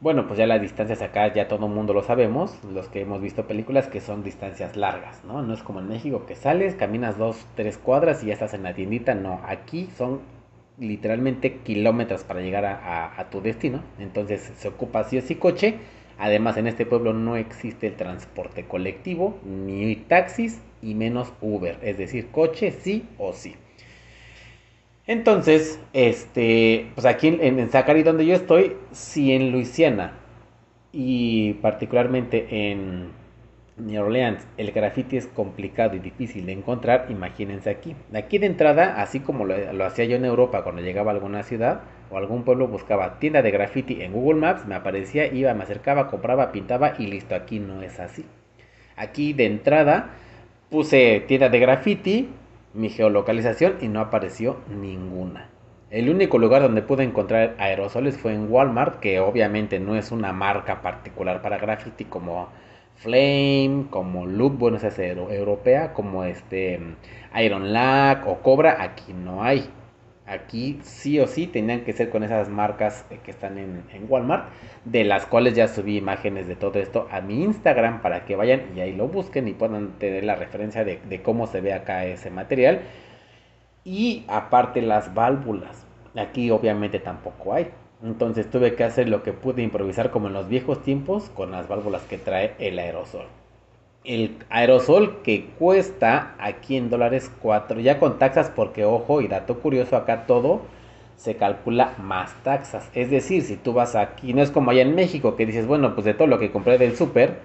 Bueno, 0.00 0.26
pues 0.26 0.38
ya 0.38 0.46
las 0.46 0.60
distancias 0.62 1.02
acá 1.02 1.32
ya 1.32 1.46
todo 1.46 1.66
el 1.66 1.72
mundo 1.72 1.92
lo 1.92 2.02
sabemos, 2.02 2.58
los 2.64 2.88
que 2.88 3.02
hemos 3.02 3.20
visto 3.20 3.46
películas 3.46 3.86
que 3.88 4.00
son 4.00 4.22
distancias 4.24 4.74
largas, 4.76 5.22
¿no? 5.24 5.42
No 5.42 5.52
es 5.52 5.62
como 5.62 5.80
en 5.80 5.88
México 5.88 6.24
que 6.26 6.34
sales, 6.34 6.74
caminas 6.74 7.18
dos, 7.18 7.46
tres 7.54 7.76
cuadras 7.76 8.22
y 8.22 8.26
ya 8.28 8.32
estás 8.32 8.54
en 8.54 8.62
la 8.62 8.74
tiendita, 8.74 9.14
no, 9.14 9.40
aquí 9.44 9.88
son 9.98 10.20
literalmente 10.78 11.58
kilómetros 11.58 12.24
para 12.24 12.40
llegar 12.40 12.64
a, 12.64 13.20
a 13.20 13.28
tu 13.30 13.42
destino, 13.42 13.82
entonces 13.98 14.50
se 14.56 14.68
ocupa 14.68 15.04
sí 15.04 15.18
o 15.18 15.22
sí 15.22 15.34
coche, 15.34 15.74
además 16.18 16.56
en 16.56 16.66
este 16.66 16.86
pueblo 16.86 17.12
no 17.12 17.36
existe 17.36 17.86
el 17.86 17.96
transporte 17.96 18.64
colectivo, 18.66 19.38
ni 19.44 19.94
taxis, 19.96 20.62
y 20.82 20.94
menos 20.94 21.30
Uber, 21.42 21.78
es 21.82 21.98
decir, 21.98 22.28
coche 22.30 22.70
sí 22.72 23.04
o 23.18 23.34
sí. 23.34 23.54
Entonces, 25.06 25.80
este, 25.92 26.90
pues 26.94 27.06
aquí 27.06 27.28
en, 27.28 27.40
en 27.40 28.04
donde 28.04 28.26
yo 28.26 28.34
estoy, 28.34 28.76
si 28.92 29.32
en 29.32 29.50
Luisiana 29.50 30.12
y 30.92 31.54
particularmente 31.54 32.70
en 32.70 33.10
New 33.76 34.02
Orleans 34.02 34.46
el 34.56 34.72
graffiti 34.72 35.16
es 35.16 35.26
complicado 35.26 35.96
y 35.96 36.00
difícil 36.00 36.46
de 36.46 36.52
encontrar, 36.52 37.06
imagínense 37.08 37.70
aquí. 37.70 37.96
Aquí 38.14 38.38
de 38.38 38.46
entrada, 38.46 39.00
así 39.00 39.20
como 39.20 39.44
lo, 39.44 39.72
lo 39.72 39.84
hacía 39.84 40.04
yo 40.04 40.16
en 40.16 40.24
Europa 40.24 40.62
cuando 40.62 40.82
llegaba 40.82 41.10
a 41.10 41.14
alguna 41.14 41.42
ciudad 41.42 41.80
o 42.10 42.16
algún 42.16 42.44
pueblo, 42.44 42.68
buscaba 42.68 43.18
tienda 43.18 43.42
de 43.42 43.50
graffiti 43.50 44.02
en 44.02 44.12
Google 44.12 44.40
Maps, 44.40 44.66
me 44.66 44.74
aparecía, 44.74 45.26
iba, 45.32 45.54
me 45.54 45.64
acercaba, 45.64 46.08
compraba, 46.08 46.52
pintaba 46.52 46.94
y 46.98 47.06
listo, 47.06 47.34
aquí 47.34 47.58
no 47.58 47.82
es 47.82 47.98
así. 47.98 48.24
Aquí 48.96 49.32
de 49.32 49.46
entrada 49.46 50.10
Puse 50.70 51.24
tienda 51.26 51.48
de 51.48 51.58
graffiti, 51.58 52.28
mi 52.74 52.88
geolocalización 52.88 53.78
y 53.80 53.88
no 53.88 54.00
apareció 54.00 54.58
ninguna. 54.68 55.48
El 55.90 56.08
único 56.08 56.38
lugar 56.38 56.62
donde 56.62 56.82
pude 56.82 57.02
encontrar 57.02 57.56
aerosoles 57.58 58.16
fue 58.16 58.32
en 58.32 58.50
Walmart, 58.50 59.00
que 59.00 59.18
obviamente 59.18 59.80
no 59.80 59.96
es 59.96 60.12
una 60.12 60.32
marca 60.32 60.82
particular 60.82 61.42
para 61.42 61.58
graffiti 61.58 62.04
como 62.04 62.48
Flame, 62.94 63.86
como 63.90 64.26
Loop, 64.26 64.58
bueno, 64.58 64.76
esa 64.76 64.88
es 64.88 64.98
europea, 65.00 65.92
como 65.92 66.22
este 66.24 66.78
Iron 67.42 67.72
Lack 67.72 68.26
o 68.28 68.40
Cobra, 68.40 68.82
aquí 68.82 69.12
no 69.12 69.42
hay. 69.42 69.68
Aquí 70.30 70.78
sí 70.84 71.18
o 71.18 71.26
sí 71.26 71.48
tenían 71.48 71.80
que 71.80 71.92
ser 71.92 72.08
con 72.08 72.22
esas 72.22 72.48
marcas 72.48 73.04
eh, 73.10 73.18
que 73.24 73.32
están 73.32 73.58
en, 73.58 73.82
Walmart, 74.08 74.48
de 74.84 75.02
las 75.02 75.26
cuales 75.26 75.54
ya 75.54 75.66
subí 75.66 75.96
imágenes 75.96 76.46
de 76.46 76.54
todo 76.54 76.78
esto 76.78 77.08
a 77.10 77.20
mi 77.20 77.42
Instagram 77.42 78.00
para 78.00 78.24
que 78.24 78.36
vayan 78.36 78.62
y 78.76 78.80
ahí 78.80 78.94
lo 78.94 79.08
busquen 79.08 79.48
y 79.48 79.54
puedan 79.54 79.98
tener 79.98 80.22
la 80.22 80.36
referencia 80.36 80.84
de, 80.84 81.00
de 81.08 81.20
cómo 81.20 81.48
se 81.48 81.60
ve 81.60 81.72
acá 81.72 82.04
ese 82.04 82.30
material. 82.30 82.82
Y 83.84 84.24
aparte 84.28 84.82
las 84.82 85.14
válvulas, 85.14 85.84
aquí 86.14 86.50
obviamente 86.52 87.00
tampoco 87.00 87.54
hay. 87.54 87.68
Entonces 88.00 88.48
tuve 88.48 88.76
que 88.76 88.84
hacer 88.84 89.08
lo 89.08 89.24
que 89.24 89.32
pude 89.32 89.62
improvisar 89.62 90.10
como 90.12 90.28
en 90.28 90.34
los 90.34 90.48
viejos 90.48 90.82
tiempos 90.82 91.28
con 91.30 91.50
las 91.50 91.66
válvulas 91.66 92.02
que 92.02 92.18
trae 92.18 92.54
el 92.60 92.78
aerosol 92.78 93.26
el 94.04 94.38
aerosol 94.48 95.22
que 95.22 95.46
cuesta 95.58 96.34
aquí 96.38 96.76
en 96.76 96.90
dólares 96.90 97.30
4, 97.42 97.80
ya 97.80 97.98
con 97.98 98.18
taxas, 98.18 98.50
porque 98.50 98.84
ojo, 98.84 99.20
y 99.20 99.28
dato 99.28 99.60
curioso, 99.60 99.96
acá 99.96 100.26
todo 100.26 100.62
se 101.16 101.36
calcula 101.36 101.94
más 101.98 102.34
taxas. 102.42 102.88
Es 102.94 103.10
decir, 103.10 103.42
si 103.42 103.56
tú 103.56 103.74
vas 103.74 103.94
aquí, 103.94 104.32
no 104.32 104.42
es 104.42 104.50
como 104.50 104.70
allá 104.70 104.82
en 104.82 104.94
México 104.94 105.36
que 105.36 105.44
dices, 105.46 105.66
bueno, 105.66 105.94
pues 105.94 106.06
de 106.06 106.14
todo 106.14 106.28
lo 106.28 106.38
que 106.38 106.50
compré 106.50 106.78
del 106.78 106.96
súper, 106.96 107.38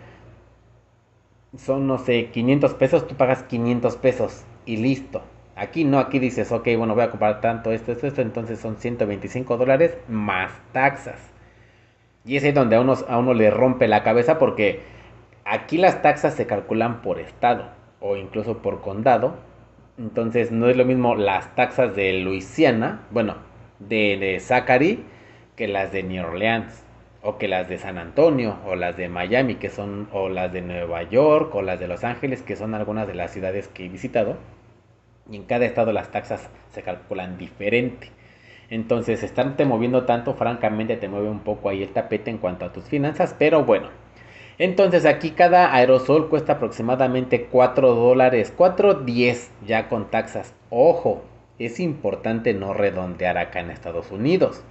son, 1.57 1.87
no 1.87 1.97
sé, 1.97 2.27
500 2.31 2.73
pesos, 2.75 3.07
tú 3.07 3.15
pagas 3.15 3.43
500 3.43 3.97
pesos 3.97 4.43
y 4.65 4.77
listo. 4.77 5.21
Aquí 5.55 5.83
no, 5.85 5.99
aquí 5.99 6.19
dices, 6.19 6.51
ok, 6.51 6.67
bueno, 6.77 6.95
voy 6.95 7.03
a 7.03 7.11
comprar 7.11 7.41
tanto, 7.41 7.71
esto, 7.71 7.91
esto, 7.91 8.07
esto, 8.07 8.21
entonces 8.21 8.59
son 8.59 8.77
125 8.77 9.57
dólares 9.57 9.97
más 10.07 10.51
taxas. 10.71 11.19
Y 12.25 12.37
es 12.37 12.43
ahí 12.43 12.51
donde 12.51 12.75
a 12.75 12.79
a 12.79 13.17
uno 13.17 13.33
le 13.33 13.51
rompe 13.51 13.87
la 13.87 14.03
cabeza 14.03 14.39
porque 14.39 14.94
Aquí 15.47 15.77
las 15.77 16.01
taxas 16.01 16.33
se 16.33 16.47
calculan 16.47 17.03
por 17.03 17.19
estado 17.19 17.69
o 17.99 18.15
incluso 18.15 18.63
por 18.63 18.81
condado. 18.81 19.35
Entonces 19.99 20.51
no 20.51 20.67
es 20.69 20.75
lo 20.75 20.85
mismo 20.85 21.15
las 21.15 21.53
taxas 21.53 21.95
de 21.95 22.13
Luisiana, 22.13 23.03
bueno, 23.11 23.35
de, 23.77 24.39
Zachary, 24.41 25.05
que 25.55 25.67
las 25.67 25.91
de 25.91 26.01
New 26.01 26.25
Orleans, 26.25 26.83
o 27.21 27.37
que 27.37 27.47
las 27.47 27.69
de 27.69 27.77
San 27.77 27.99
Antonio, 27.99 28.57
o 28.65 28.75
las 28.75 28.97
de 28.97 29.07
Miami, 29.07 29.55
que 29.55 29.69
son, 29.69 30.09
o 30.11 30.29
las 30.29 30.51
de 30.51 30.63
Nueva 30.63 31.03
York, 31.03 31.53
o 31.53 31.61
las 31.61 31.79
de 31.79 31.87
Los 31.87 32.03
Ángeles, 32.03 32.41
que 32.41 32.55
son 32.55 32.73
algunas 32.73 33.07
de 33.07 33.13
las 33.13 33.29
ciudades 33.29 33.67
que 33.67 33.85
he 33.85 33.89
visitado. 33.89 34.37
Y 35.29 35.35
en 35.35 35.43
cada 35.43 35.65
estado 35.65 35.93
las 35.93 36.09
taxas 36.09 36.49
se 36.71 36.81
calculan 36.81 37.37
diferente. 37.37 38.11
Entonces, 38.71 39.21
estarte 39.21 39.63
moviendo 39.63 40.05
tanto, 40.05 40.33
francamente, 40.33 40.97
te 40.97 41.07
mueve 41.07 41.29
un 41.29 41.41
poco 41.41 41.69
ahí 41.69 41.83
el 41.83 41.93
tapete 41.93 42.31
en 42.31 42.39
cuanto 42.39 42.65
a 42.65 42.73
tus 42.73 42.85
finanzas, 42.85 43.35
pero 43.37 43.63
bueno, 43.63 43.89
entonces 44.57 45.05
aquí 45.05 45.31
cada 45.31 45.75
aerosol 45.75 46.29
cuesta 46.29 46.53
aproximadamente 46.53 47.47
4 47.51 47.93
dólares, 47.93 48.53
4.10 48.57 49.49
ya 49.65 49.89
con 49.89 50.09
taxas. 50.09 50.53
Ojo, 50.69 51.23
es 51.59 51.79
importante 51.79 52.53
no 52.53 52.73
redondear 52.73 53.37
acá 53.37 53.59
en 53.59 53.71
Estados 53.71 54.11
Unidos. 54.11 54.63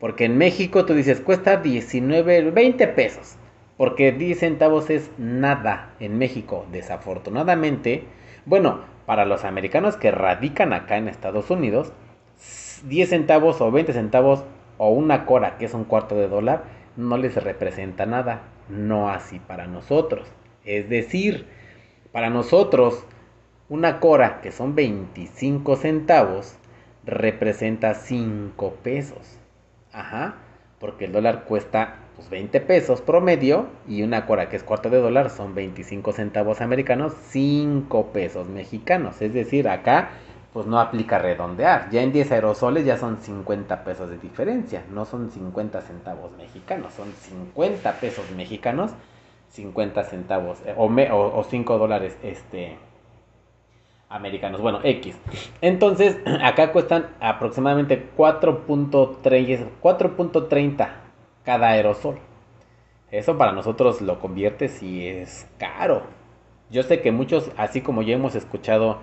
Porque 0.00 0.24
en 0.24 0.38
México 0.38 0.84
tú 0.84 0.94
dices 0.94 1.20
cuesta 1.20 1.58
19, 1.58 2.50
20 2.50 2.88
pesos. 2.88 3.36
Porque 3.76 4.12
10 4.12 4.38
centavos 4.38 4.90
es 4.90 5.10
nada 5.16 5.90
en 6.00 6.18
México. 6.18 6.66
Desafortunadamente, 6.72 8.04
bueno, 8.46 8.80
para 9.06 9.24
los 9.26 9.44
americanos 9.44 9.96
que 9.96 10.10
radican 10.10 10.72
acá 10.72 10.96
en 10.96 11.08
Estados 11.08 11.50
Unidos, 11.50 11.92
10 12.84 13.08
centavos 13.08 13.60
o 13.60 13.70
20 13.70 13.92
centavos 13.92 14.44
o 14.78 14.88
una 14.88 15.26
cora, 15.26 15.56
que 15.58 15.66
es 15.66 15.74
un 15.74 15.84
cuarto 15.84 16.16
de 16.16 16.28
dólar, 16.28 16.64
no 16.96 17.16
les 17.16 17.42
representa 17.42 18.06
nada 18.06 18.42
no 18.70 19.10
así 19.10 19.38
para 19.38 19.66
nosotros. 19.66 20.28
Es 20.64 20.88
decir, 20.88 21.46
para 22.12 22.30
nosotros, 22.30 23.04
una 23.68 24.00
cora 24.00 24.40
que 24.40 24.52
son 24.52 24.74
25 24.74 25.76
centavos 25.76 26.56
representa 27.04 27.94
5 27.94 28.74
pesos. 28.82 29.38
Ajá, 29.92 30.36
porque 30.78 31.06
el 31.06 31.12
dólar 31.12 31.44
cuesta 31.44 31.96
pues, 32.16 32.30
20 32.30 32.60
pesos 32.60 33.00
promedio 33.00 33.68
y 33.88 34.02
una 34.02 34.26
cora 34.26 34.48
que 34.48 34.56
es 34.56 34.62
cuarto 34.62 34.90
de 34.90 34.98
dólar 34.98 35.30
son 35.30 35.54
25 35.54 36.12
centavos 36.12 36.60
americanos, 36.60 37.14
5 37.28 38.12
pesos 38.12 38.48
mexicanos. 38.48 39.22
Es 39.22 39.32
decir, 39.32 39.68
acá 39.68 40.10
pues 40.52 40.66
no 40.66 40.80
aplica 40.80 41.18
redondear. 41.18 41.90
Ya 41.90 42.02
en 42.02 42.12
10 42.12 42.32
aerosoles 42.32 42.84
ya 42.84 42.96
son 42.96 43.18
50 43.18 43.84
pesos 43.84 44.10
de 44.10 44.18
diferencia, 44.18 44.84
no 44.90 45.04
son 45.04 45.30
50 45.30 45.80
centavos 45.82 46.32
mexicanos, 46.36 46.92
son 46.94 47.12
50 47.12 47.92
pesos 48.00 48.28
mexicanos, 48.32 48.90
50 49.50 50.02
centavos 50.04 50.58
eh, 50.64 50.74
o, 50.76 50.86
o, 50.86 51.44
5 51.44 51.78
dólares 51.78 52.18
este, 52.22 52.78
americanos. 54.08 54.60
Bueno, 54.60 54.80
X. 54.82 55.16
Entonces, 55.60 56.18
acá 56.42 56.72
cuestan 56.72 57.10
aproximadamente 57.20 58.10
4.30 58.16 60.88
cada 61.44 61.68
aerosol. 61.68 62.18
Eso 63.10 63.38
para 63.38 63.52
nosotros 63.52 64.00
lo 64.00 64.18
convierte 64.20 64.68
si 64.68 65.06
es 65.06 65.48
caro. 65.58 66.02
Yo 66.70 66.84
sé 66.84 67.00
que 67.00 67.10
muchos, 67.10 67.50
así 67.56 67.80
como 67.80 68.02
ya 68.02 68.14
hemos 68.14 68.36
escuchado 68.36 68.98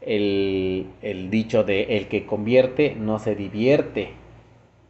el, 0.00 1.28
dicho 1.30 1.64
de 1.64 1.96
el 1.96 2.06
que 2.08 2.26
convierte 2.26 2.94
no 2.94 3.18
se 3.18 3.34
divierte. 3.34 4.12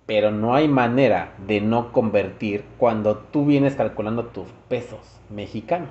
Pero 0.06 0.30
no 0.30 0.54
hay 0.54 0.68
manera 0.68 1.34
de 1.46 1.60
no 1.60 1.92
convertir 1.92 2.64
cuando 2.78 3.18
tú 3.18 3.44
vienes 3.44 3.76
calculando 3.76 4.26
tus 4.26 4.48
pesos 4.68 5.20
mexicanos. 5.28 5.90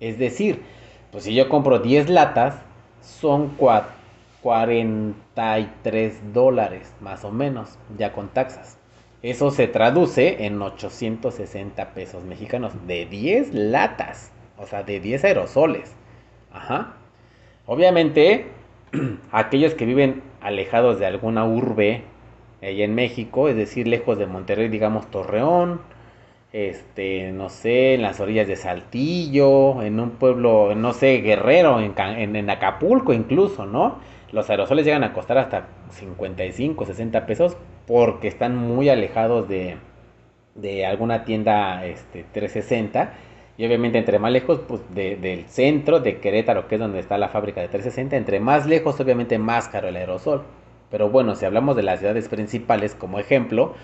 Es 0.00 0.18
decir, 0.18 0.62
pues 1.12 1.24
si 1.24 1.34
yo 1.34 1.48
compro 1.48 1.78
10 1.78 2.10
latas, 2.10 2.56
son 3.00 3.50
43 3.50 6.32
dólares 6.32 6.92
más 7.00 7.24
o 7.24 7.30
menos, 7.30 7.78
ya 7.96 8.12
con 8.12 8.28
taxas. 8.28 8.78
Eso 9.22 9.50
se 9.50 9.68
traduce 9.68 10.44
en 10.44 10.60
860 10.60 11.94
pesos 11.94 12.24
mexicanos 12.24 12.72
de 12.86 13.06
10 13.06 13.54
latas, 13.54 14.32
o 14.58 14.66
sea, 14.66 14.82
de 14.82 15.00
10 15.00 15.24
aerosoles. 15.24 15.94
Ajá. 16.52 16.96
Obviamente, 17.66 18.46
aquellos 19.32 19.74
que 19.74 19.86
viven 19.86 20.22
alejados 20.40 20.98
de 20.98 21.06
alguna 21.06 21.44
urbe 21.44 22.02
allá 22.62 22.84
en 22.84 22.94
México, 22.94 23.48
es 23.48 23.56
decir, 23.56 23.88
lejos 23.88 24.18
de 24.18 24.26
Monterrey, 24.26 24.68
digamos 24.68 25.10
Torreón, 25.10 25.80
este, 26.52 27.32
no 27.32 27.48
sé, 27.48 27.94
en 27.94 28.02
las 28.02 28.20
orillas 28.20 28.46
de 28.46 28.56
Saltillo, 28.56 29.82
en 29.82 29.98
un 29.98 30.10
pueblo, 30.10 30.74
no 30.74 30.92
sé, 30.92 31.18
Guerrero, 31.18 31.80
en, 31.80 32.36
en, 32.36 32.50
Acapulco 32.50 33.12
incluso, 33.12 33.66
¿no? 33.66 33.98
Los 34.30 34.50
aerosoles 34.50 34.84
llegan 34.84 35.04
a 35.04 35.12
costar 35.12 35.38
hasta 35.38 35.66
55, 35.90 36.86
60 36.86 37.26
pesos 37.26 37.56
porque 37.86 38.28
están 38.28 38.56
muy 38.56 38.88
alejados 38.88 39.48
de, 39.48 39.76
de 40.54 40.86
alguna 40.86 41.24
tienda 41.24 41.84
este, 41.86 42.24
360 42.32 43.14
y 43.56 43.64
obviamente 43.66 43.98
entre 43.98 44.18
más 44.18 44.32
lejos 44.32 44.60
pues, 44.66 44.82
del 44.92 45.44
centro 45.46 46.00
de 46.00 46.18
Querétaro, 46.18 46.66
que 46.66 46.74
es 46.74 46.80
donde 46.80 46.98
está 46.98 47.18
la 47.18 47.28
fábrica 47.28 47.60
de 47.60 47.68
360, 47.68 48.16
entre 48.16 48.40
más 48.40 48.66
lejos 48.66 48.98
obviamente 48.98 49.38
más 49.38 49.68
caro 49.68 49.88
el 49.88 49.96
aerosol. 49.96 50.42
Pero 50.90 51.08
bueno, 51.10 51.34
si 51.34 51.44
hablamos 51.44 51.76
de 51.76 51.82
las 51.82 52.00
ciudades 52.00 52.28
principales 52.28 52.94
como 52.94 53.18
ejemplo, 53.18 53.74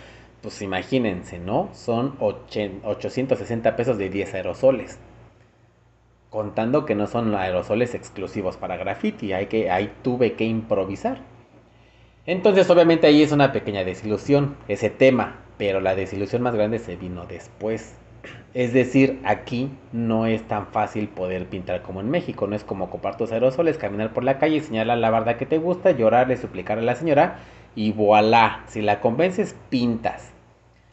pues 0.43 0.61
imagínense, 0.63 1.39
¿no? 1.39 1.69
Son 1.73 2.17
860 2.21 3.77
pesos 3.77 3.99
de 3.99 4.11
10 4.11 4.35
aerosoles. 4.35 4.99
Contando 6.31 6.85
que 6.87 6.95
no 6.95 7.07
son 7.07 7.35
aerosoles 7.35 7.95
exclusivos 7.95 8.57
para 8.57 8.77
graffiti, 8.77 9.33
hay 9.33 9.47
que, 9.47 9.71
ahí 9.71 9.93
tuve 10.03 10.35
que 10.35 10.45
improvisar. 10.45 11.19
Entonces 12.27 12.69
obviamente 12.71 13.07
ahí 13.07 13.23
es 13.23 13.33
una 13.33 13.53
pequeña 13.53 13.85
desilusión 13.85 14.57
ese 14.69 14.91
tema, 14.91 15.41
pero 15.59 15.81
la 15.81 15.95
desilusión 15.95 16.43
más 16.43 16.55
grande 16.55 16.79
se 16.79 16.97
vino 16.97 17.27
después. 17.27 18.00
Es 18.53 18.73
decir, 18.73 19.21
aquí 19.25 19.71
no 19.93 20.27
es 20.27 20.43
tan 20.49 20.67
fácil 20.67 21.09
poder 21.09 21.47
pintar 21.47 21.83
como 21.83 22.01
en 22.01 22.11
México. 22.11 22.47
No 22.47 22.57
es 22.57 22.65
como 22.65 22.91
comprar 22.91 23.17
tus 23.17 23.31
aerosoles, 23.31 23.79
caminar 23.79 24.13
por 24.13 24.25
la 24.25 24.39
calle, 24.39 24.61
señalar 24.61 24.99
la 24.99 25.11
barda 25.11 25.37
que 25.37 25.47
te 25.47 25.59
gusta, 25.59 25.93
llorarle, 25.93 26.37
suplicar 26.37 26.79
a 26.79 26.83
la 26.83 26.97
señora 26.97 27.39
y 27.77 27.93
voilà. 27.93 28.65
Si 28.67 28.83
la 28.83 29.01
convences, 29.01 29.57
pintas. 29.69 30.33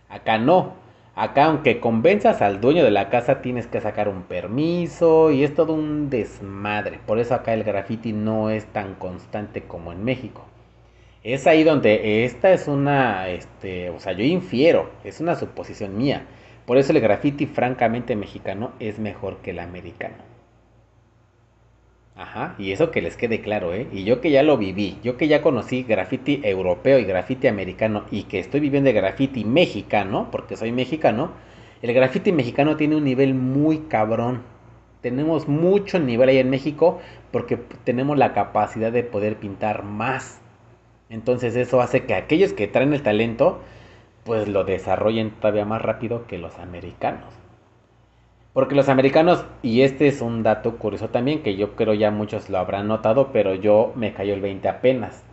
Acá 0.09 0.37
no. 0.37 0.75
Acá, 1.15 1.45
aunque 1.45 1.79
convenzas 1.79 2.43
al 2.43 2.61
dueño 2.61 2.83
de 2.83 2.91
la 2.91 3.09
casa, 3.09 3.41
tienes 3.41 3.65
que 3.65 3.81
sacar 3.81 4.07
un 4.07 4.21
permiso 4.23 5.31
y 5.31 5.43
es 5.43 5.55
todo 5.55 5.73
un 5.73 6.11
desmadre. 6.11 6.99
Por 7.07 7.17
eso 7.17 7.33
acá 7.33 7.53
el 7.55 7.63
graffiti 7.63 8.13
no 8.13 8.51
es 8.51 8.65
tan 8.67 8.93
constante 8.93 9.63
como 9.63 9.91
en 9.91 10.03
México. 10.03 10.45
Es 11.23 11.47
ahí 11.47 11.63
donde 11.63 12.23
esta 12.23 12.51
es 12.51 12.67
una, 12.67 13.29
este, 13.29 13.89
o 13.89 13.99
sea, 13.99 14.13
yo 14.13 14.23
infiero, 14.23 14.91
es 15.03 15.19
una 15.19 15.35
suposición 15.35 15.97
mía 15.97 16.27
por 16.67 16.77
eso 16.77 16.91
el 16.91 16.99
graffiti 16.99 17.45
francamente 17.45 18.17
mexicano 18.17 18.73
es 18.81 18.99
mejor 18.99 19.37
que 19.37 19.51
el 19.51 19.59
americano. 19.59 20.17
Ajá, 22.17 22.55
y 22.57 22.73
eso 22.73 22.91
que 22.91 23.01
les 23.01 23.15
quede 23.15 23.39
claro, 23.39 23.73
¿eh? 23.73 23.87
Y 23.93 24.03
yo 24.03 24.19
que 24.19 24.31
ya 24.31 24.43
lo 24.43 24.57
viví, 24.57 24.97
yo 25.01 25.15
que 25.15 25.29
ya 25.29 25.41
conocí 25.41 25.83
graffiti 25.83 26.41
europeo 26.43 26.99
y 26.99 27.05
graffiti 27.05 27.47
americano 27.47 28.03
y 28.11 28.23
que 28.23 28.39
estoy 28.39 28.59
viviendo 28.59 28.89
el 28.89 28.97
graffiti 28.97 29.45
mexicano, 29.45 30.27
porque 30.29 30.57
soy 30.57 30.73
mexicano, 30.73 31.31
el 31.81 31.93
graffiti 31.93 32.33
mexicano 32.33 32.75
tiene 32.75 32.97
un 32.97 33.05
nivel 33.05 33.33
muy 33.33 33.83
cabrón. 33.87 34.41
Tenemos 35.01 35.47
mucho 35.47 35.99
nivel 35.99 36.27
ahí 36.27 36.39
en 36.39 36.49
México 36.49 36.99
porque 37.31 37.55
tenemos 37.85 38.17
la 38.17 38.33
capacidad 38.33 38.91
de 38.91 39.03
poder 39.03 39.37
pintar 39.37 39.83
más. 39.83 40.41
Entonces 41.09 41.55
eso 41.55 41.79
hace 41.79 42.03
que 42.03 42.13
aquellos 42.13 42.51
que 42.51 42.67
traen 42.67 42.93
el 42.93 43.03
talento, 43.03 43.61
pues 44.27 44.49
lo 44.49 44.65
desarrollen 44.65 45.31
todavía 45.31 45.63
más 45.63 45.81
rápido 45.81 46.27
que 46.27 46.37
los 46.37 46.59
americanos. 46.59 47.33
Porque 48.51 48.75
los 48.75 48.89
americanos, 48.89 49.45
y 49.63 49.81
este 49.81 50.07
es 50.07 50.21
un 50.21 50.43
dato 50.43 50.77
curioso 50.77 51.09
también, 51.09 51.43
que 51.43 51.55
yo 51.55 51.75
creo 51.77 51.93
ya 51.93 52.11
muchos 52.11 52.49
lo 52.49 52.57
habrán 52.57 52.89
notado, 52.89 53.31
pero 53.31 53.55
yo 53.55 53.93
me 53.95 54.13
cayó 54.13 54.33
el 54.33 54.41
20 54.41 54.67
apenas. 54.67 55.23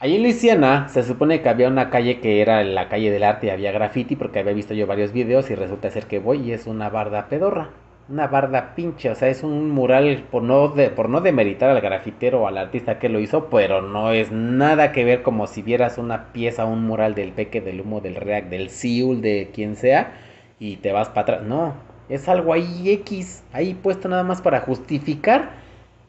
Allí 0.00 0.16
en 0.16 0.22
Luisiana 0.24 0.88
se 0.88 1.04
supone 1.04 1.42
que 1.42 1.48
había 1.48 1.68
una 1.68 1.90
calle 1.90 2.20
que 2.20 2.40
era 2.42 2.64
la 2.64 2.88
calle 2.88 3.10
del 3.12 3.22
arte 3.22 3.46
y 3.46 3.50
había 3.50 3.70
graffiti 3.72 4.16
porque 4.16 4.40
había 4.40 4.52
visto 4.52 4.74
yo 4.74 4.86
varios 4.86 5.12
videos 5.12 5.48
y 5.50 5.54
resulta 5.54 5.90
ser 5.90 6.06
que 6.06 6.18
voy 6.18 6.40
y 6.40 6.52
es 6.52 6.66
una 6.66 6.90
barda 6.90 7.28
pedorra. 7.28 7.70
Una 8.08 8.28
barda 8.28 8.74
pinche, 8.76 9.10
o 9.10 9.16
sea, 9.16 9.28
es 9.28 9.42
un 9.42 9.70
mural 9.70 10.26
por 10.30 10.42
no, 10.44 10.68
de, 10.68 10.90
por 10.90 11.08
no 11.08 11.20
demeritar 11.20 11.70
al 11.70 11.80
grafitero 11.80 12.42
o 12.42 12.46
al 12.46 12.56
artista 12.56 13.00
que 13.00 13.08
lo 13.08 13.18
hizo, 13.18 13.48
pero 13.50 13.82
no 13.82 14.12
es 14.12 14.30
nada 14.30 14.92
que 14.92 15.04
ver 15.04 15.22
como 15.22 15.48
si 15.48 15.60
vieras 15.60 15.98
una 15.98 16.32
pieza, 16.32 16.66
un 16.66 16.84
mural 16.86 17.16
del 17.16 17.32
Peque, 17.32 17.60
del 17.60 17.80
Humo, 17.80 18.00
del 18.00 18.14
React, 18.14 18.48
del 18.48 18.70
Siul, 18.70 19.22
de 19.22 19.50
quien 19.52 19.74
sea 19.74 20.12
y 20.60 20.76
te 20.76 20.92
vas 20.92 21.08
para 21.08 21.20
atrás. 21.22 21.42
No, 21.42 21.74
es 22.08 22.28
algo 22.28 22.52
ahí 22.52 22.90
X, 22.90 23.44
ahí 23.52 23.74
puesto 23.74 24.08
nada 24.08 24.22
más 24.22 24.40
para 24.40 24.60
justificar 24.60 25.50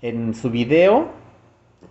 en 0.04 0.36
su 0.36 0.52
video, 0.52 1.10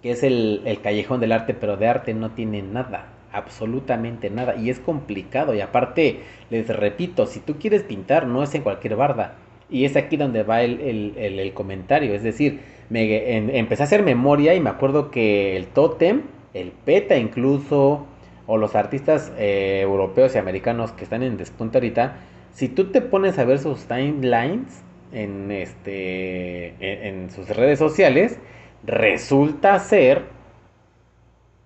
que 0.03 0.13
es 0.13 0.23
el, 0.23 0.63
el 0.67 0.81
callejón 0.83 1.19
del 1.21 1.33
arte, 1.33 1.53
pero 1.53 1.77
de 1.77 1.89
arte 1.89 2.15
no 2.15 2.31
tiene 2.31 2.63
nada, 2.63 3.09
absolutamente 3.33 4.31
nada, 4.31 4.55
y 4.55 4.71
es 4.71 4.79
complicado, 4.79 5.53
y 5.53 5.61
aparte, 5.61 6.21
les 6.51 6.69
repito, 6.69 7.27
si 7.27 7.41
tú 7.41 7.57
quieres 7.59 7.83
pintar, 7.83 8.27
no 8.27 8.45
es 8.45 8.55
en 8.55 8.63
cualquier 8.63 8.95
barda, 8.95 9.35
y 9.69 9.85
es 9.85 9.97
aquí 9.97 10.17
donde 10.17 10.43
va 10.43 10.63
el, 10.63 10.81
el, 11.17 11.39
el, 11.39 11.53
comentario, 11.53 12.15
es 12.15 12.23
decir, 12.23 12.61
me, 12.89 13.37
empecé 13.59 13.83
a 13.83 13.87
hacer 13.87 14.03
memoria 14.03 14.55
y 14.55 14.61
me 14.61 14.71
acuerdo 14.71 15.11
que 15.11 15.57
el 15.57 15.67
Totem, 15.67 16.23
el 16.55 16.71
PETA 16.71 17.17
incluso, 17.17 18.07
o 18.47 18.57
los 18.57 18.77
artistas 18.77 19.33
eh, 19.39 19.81
europeos 19.83 20.35
y 20.35 20.39
americanos 20.39 20.93
que 20.93 21.05
están 21.05 21.23
en 21.23 21.37
despunta 21.37 21.79
ahorita, 21.79 22.19
si 22.53 22.69
tú 22.69 22.91
te 22.91 23.03
pones 23.03 23.39
a 23.39 23.45
ver 23.45 23.59
sus 23.59 23.87
timelines 23.87 24.83
en, 25.13 25.51
este, 25.51 27.09
en, 27.09 27.31
sus 27.31 27.49
redes 27.49 27.79
sociales, 27.79 28.39
resulta 28.85 29.79
ser 29.81 30.23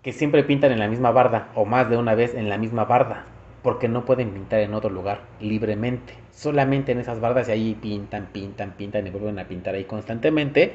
que 0.02 0.12
siempre 0.12 0.42
pintan 0.42 0.72
en 0.72 0.78
la 0.78 0.88
misma 0.88 1.10
barda 1.10 1.50
o 1.54 1.66
más 1.66 1.90
de 1.90 1.98
una 1.98 2.14
vez 2.14 2.34
en 2.34 2.48
la 2.48 2.56
misma 2.56 2.84
barda 2.86 3.26
porque 3.62 3.88
no 3.88 4.04
pueden 4.04 4.30
pintar 4.30 4.60
en 4.60 4.74
otro 4.74 4.90
lugar 4.90 5.22
libremente. 5.40 6.14
Solamente 6.32 6.92
en 6.92 6.98
esas 6.98 7.20
bardas 7.20 7.48
y 7.48 7.52
ahí 7.52 7.78
pintan, 7.80 8.28
pintan, 8.32 8.72
pintan 8.72 9.06
y 9.06 9.10
vuelven 9.10 9.38
a 9.38 9.48
pintar 9.48 9.74
ahí 9.74 9.84
constantemente. 9.84 10.72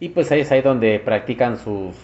Y 0.00 0.10
pues 0.10 0.30
ahí 0.30 0.40
es 0.40 0.52
ahí 0.52 0.62
donde 0.62 1.00
practican 1.00 1.58
sus 1.58 1.96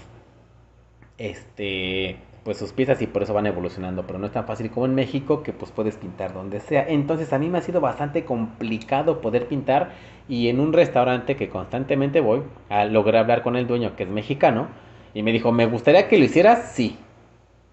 este 1.19 2.17
pues 2.45 2.59
sus 2.59 2.73
piezas 2.73 3.01
y 3.01 3.07
por 3.07 3.23
eso 3.23 3.33
van 3.33 3.47
evolucionando, 3.47 4.07
pero 4.07 4.19
no 4.19 4.27
es 4.27 4.33
tan 4.33 4.47
fácil 4.47 4.71
como 4.71 4.85
en 4.85 4.95
México 4.95 5.43
que 5.43 5.55
pues 5.55 5.71
puedes 5.71 5.97
pintar 5.97 6.35
donde 6.35 6.61
sea. 6.61 6.85
Entonces 6.87 7.33
a 7.33 7.39
mí 7.39 7.49
me 7.49 7.57
ha 7.59 7.63
sido 7.63 7.81
bastante 7.81 8.25
complicado 8.25 9.23
poder 9.23 9.47
pintar 9.47 9.93
y 10.29 10.49
en 10.49 10.61
un 10.61 10.75
restaurante 10.75 11.37
que 11.37 11.49
constantemente 11.49 12.21
voy, 12.21 12.43
a 12.69 12.85
lograr 12.85 13.23
hablar 13.23 13.43
con 13.43 13.57
el 13.57 13.67
dueño 13.67 13.97
que 13.97 14.03
es 14.03 14.11
mexicano 14.11 14.69
y 15.15 15.23
me 15.23 15.33
dijo, 15.33 15.53
"¿Me 15.53 15.65
gustaría 15.67 16.07
que 16.07 16.19
lo 16.19 16.25
hicieras?" 16.25 16.73
Sí. 16.75 16.99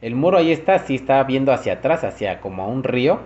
El 0.02 0.16
muro 0.16 0.38
ahí 0.40 0.52
está, 0.52 0.80
sí 0.80 0.96
está 0.96 1.24
viendo 1.24 1.54
hacia 1.54 1.74
atrás, 1.74 2.04
hacia 2.04 2.42
como 2.42 2.64
a 2.64 2.68
un 2.68 2.84
río. 2.84 3.20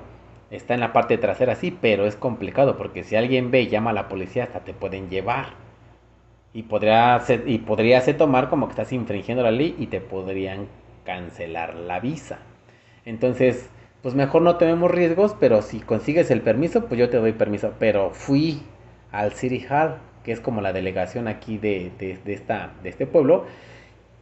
Está 0.51 0.73
en 0.73 0.81
la 0.81 0.93
parte 0.93 1.17
trasera, 1.17 1.55
sí, 1.55 1.75
pero 1.79 2.05
es 2.05 2.15
complicado 2.15 2.77
porque 2.77 3.03
si 3.03 3.15
alguien 3.15 3.49
ve 3.49 3.61
y 3.61 3.67
llama 3.67 3.91
a 3.91 3.93
la 3.93 4.07
policía 4.09 4.43
hasta 4.43 4.59
te 4.59 4.73
pueden 4.73 5.09
llevar. 5.09 5.47
Y 6.53 6.63
podría, 6.63 7.21
y 7.45 7.57
podría 7.59 8.01
se 8.01 8.13
tomar 8.13 8.49
como 8.49 8.67
que 8.67 8.71
estás 8.71 8.93
infringiendo 8.93 9.43
la 9.43 9.51
ley 9.51 9.75
y 9.79 9.87
te 9.87 10.01
podrían 10.01 10.67
cancelar 11.05 11.75
la 11.75 11.99
visa. 11.99 12.39
Entonces, 13.05 13.69
pues 14.01 14.15
mejor 14.15 14.41
no 14.41 14.57
tenemos 14.57 14.91
riesgos, 14.91 15.35
pero 15.39 15.61
si 15.61 15.79
consigues 15.79 16.29
el 16.31 16.41
permiso, 16.41 16.85
pues 16.85 16.99
yo 16.99 17.09
te 17.09 17.17
doy 17.17 17.33
permiso. 17.33 17.73
Pero 17.79 18.11
fui 18.11 18.61
al 19.11 19.33
City 19.33 19.65
Hall, 19.69 19.97
que 20.23 20.31
es 20.31 20.39
como 20.41 20.61
la 20.61 20.73
delegación 20.73 21.27
aquí 21.27 21.57
de, 21.57 21.91
de, 21.97 22.33
esta, 22.33 22.71
de 22.83 22.89
este 22.89 23.07
pueblo, 23.07 23.45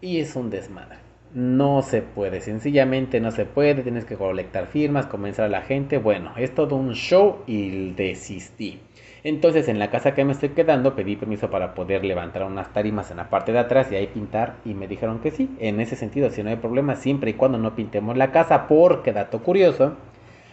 y 0.02 0.20
es 0.20 0.36
un 0.36 0.50
desmadre. 0.50 1.03
No 1.34 1.82
se 1.82 2.04
puede, 2.04 2.42
sencillamente 2.42 3.20
no 3.20 3.32
se 3.32 3.46
puede, 3.46 3.82
tienes 3.82 4.06
que 4.06 4.16
colectar 4.16 4.68
firmas, 4.68 5.08
comenzar 5.08 5.46
a 5.46 5.50
la 5.50 5.62
gente. 5.62 5.98
Bueno, 5.98 6.32
es 6.38 6.54
todo 6.54 6.76
un 6.76 6.94
show 6.94 7.40
y 7.48 7.90
desistí. 7.94 8.80
Entonces 9.24 9.68
en 9.68 9.80
la 9.80 9.90
casa 9.90 10.14
que 10.14 10.26
me 10.26 10.34
estoy 10.34 10.50
quedando 10.50 10.96
pedí 10.96 11.16
permiso 11.16 11.50
para 11.50 11.74
poder 11.74 12.06
levantar 12.06 12.44
unas 12.44 12.72
tarimas 12.72 13.10
en 13.10 13.18
la 13.18 13.32
parte 13.32 13.52
de 13.52 13.58
atrás 13.58 13.92
y 13.92 13.96
ahí 13.96 14.06
pintar 14.06 14.58
y 14.64 14.76
me 14.76 14.88
dijeron 14.88 15.22
que 15.22 15.32
sí. 15.32 15.50
En 15.60 15.80
ese 15.80 15.96
sentido, 15.96 16.30
si 16.30 16.44
no 16.44 16.52
hay 16.52 16.58
problema, 16.58 16.96
siempre 16.96 17.32
y 17.32 17.34
cuando 17.34 17.58
no 17.58 17.74
pintemos 17.74 18.16
la 18.16 18.32
casa, 18.32 18.68
porque 18.68 19.12
dato 19.12 19.42
curioso, 19.42 19.96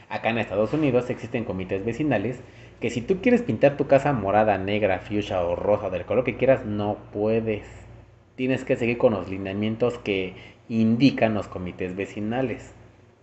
acá 0.08 0.30
en 0.30 0.38
Estados 0.38 0.72
Unidos 0.72 1.10
existen 1.10 1.44
comités 1.44 1.84
vecinales 1.84 2.40
que 2.80 2.88
si 2.88 3.02
tú 3.02 3.20
quieres 3.20 3.42
pintar 3.42 3.76
tu 3.76 3.86
casa 3.86 4.14
morada, 4.14 4.56
negra, 4.56 5.00
fuchsia 5.00 5.42
o 5.42 5.56
rosa, 5.56 5.90
del 5.90 6.06
color 6.06 6.24
que 6.24 6.36
quieras, 6.36 6.64
no 6.64 6.96
puedes. 7.12 7.68
Tienes 8.36 8.64
que 8.64 8.76
seguir 8.76 8.96
con 8.96 9.12
los 9.12 9.28
lineamientos 9.28 9.98
que 9.98 10.34
indican 10.70 11.34
los 11.34 11.48
comités 11.48 11.94
vecinales 11.94 12.74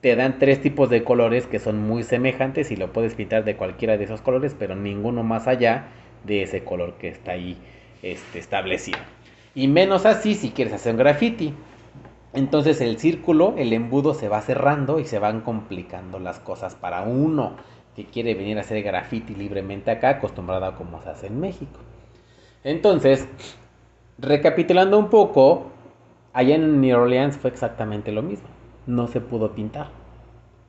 te 0.01 0.15
dan 0.15 0.37
tres 0.39 0.61
tipos 0.61 0.89
de 0.89 1.03
colores 1.03 1.47
que 1.47 1.59
son 1.59 1.79
muy 1.79 2.03
semejantes 2.03 2.71
y 2.71 2.75
lo 2.75 2.93
puedes 2.93 3.15
pintar 3.15 3.43
de 3.43 3.55
cualquiera 3.55 3.97
de 3.97 4.03
esos 4.03 4.21
colores, 4.21 4.55
pero 4.57 4.75
ninguno 4.75 5.23
más 5.23 5.47
allá 5.47 5.87
de 6.23 6.43
ese 6.43 6.63
color 6.63 6.93
que 6.93 7.07
está 7.07 7.31
ahí 7.31 7.57
este, 8.03 8.39
establecido. 8.39 8.99
Y 9.55 9.67
menos 9.67 10.05
así 10.05 10.35
si 10.35 10.51
quieres 10.51 10.73
hacer 10.73 10.93
un 10.93 10.99
graffiti. 10.99 11.53
Entonces 12.33 12.79
el 12.81 12.99
círculo, 12.99 13.55
el 13.57 13.73
embudo 13.73 14.13
se 14.13 14.29
va 14.29 14.41
cerrando 14.41 14.99
y 14.99 15.05
se 15.05 15.17
van 15.17 15.41
complicando 15.41 16.19
las 16.19 16.39
cosas 16.39 16.75
para 16.75 17.01
uno 17.01 17.55
que 17.95 18.05
quiere 18.05 18.35
venir 18.35 18.59
a 18.59 18.61
hacer 18.61 18.83
graffiti 18.83 19.33
libremente 19.33 19.89
acá, 19.89 20.09
acostumbrado 20.09 20.65
a 20.65 20.75
como 20.75 21.01
se 21.01 21.09
hace 21.09 21.27
en 21.27 21.39
México. 21.39 21.79
Entonces, 22.63 23.27
recapitulando 24.19 24.99
un 24.99 25.09
poco, 25.09 25.71
allá 26.37 26.55
en 26.55 26.81
New 26.81 26.97
Orleans 26.97 27.37
fue 27.37 27.49
exactamente 27.49 28.11
lo 28.11 28.21
mismo 28.21 28.47
no 28.87 29.07
se 29.07 29.21
pudo 29.21 29.51
pintar. 29.51 29.89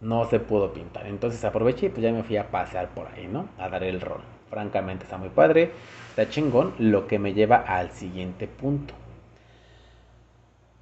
No 0.01 0.25
se 0.27 0.39
pudo 0.39 0.73
pintar. 0.73 1.07
Entonces 1.07 1.45
aproveché 1.45 1.87
y 1.87 1.89
pues 1.89 2.03
ya 2.03 2.13
me 2.13 2.23
fui 2.23 2.37
a 2.37 2.51
pasear 2.51 2.89
por 2.89 3.07
ahí, 3.09 3.27
¿no? 3.27 3.49
A 3.59 3.69
dar 3.69 3.83
el 3.83 4.01
rol. 4.01 4.21
Francamente 4.51 5.05
está 5.05 5.17
muy 5.17 5.29
padre, 5.29 5.73
está 6.11 6.29
chingón, 6.29 6.75
lo 6.79 7.07
que 7.07 7.19
me 7.19 7.35
lleva 7.35 7.57
al 7.57 7.91
siguiente 7.91 8.47
punto. 8.47 8.95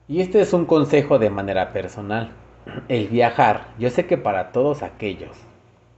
Y 0.08 0.20
este 0.20 0.40
es 0.40 0.52
un 0.52 0.66
consejo 0.66 1.18
de 1.18 1.30
manera 1.30 1.72
personal. 1.72 2.30
El 2.88 3.08
viajar. 3.08 3.68
Yo 3.78 3.90
sé 3.90 4.06
que 4.06 4.18
para 4.18 4.52
todos 4.52 4.82
aquellos 4.82 5.36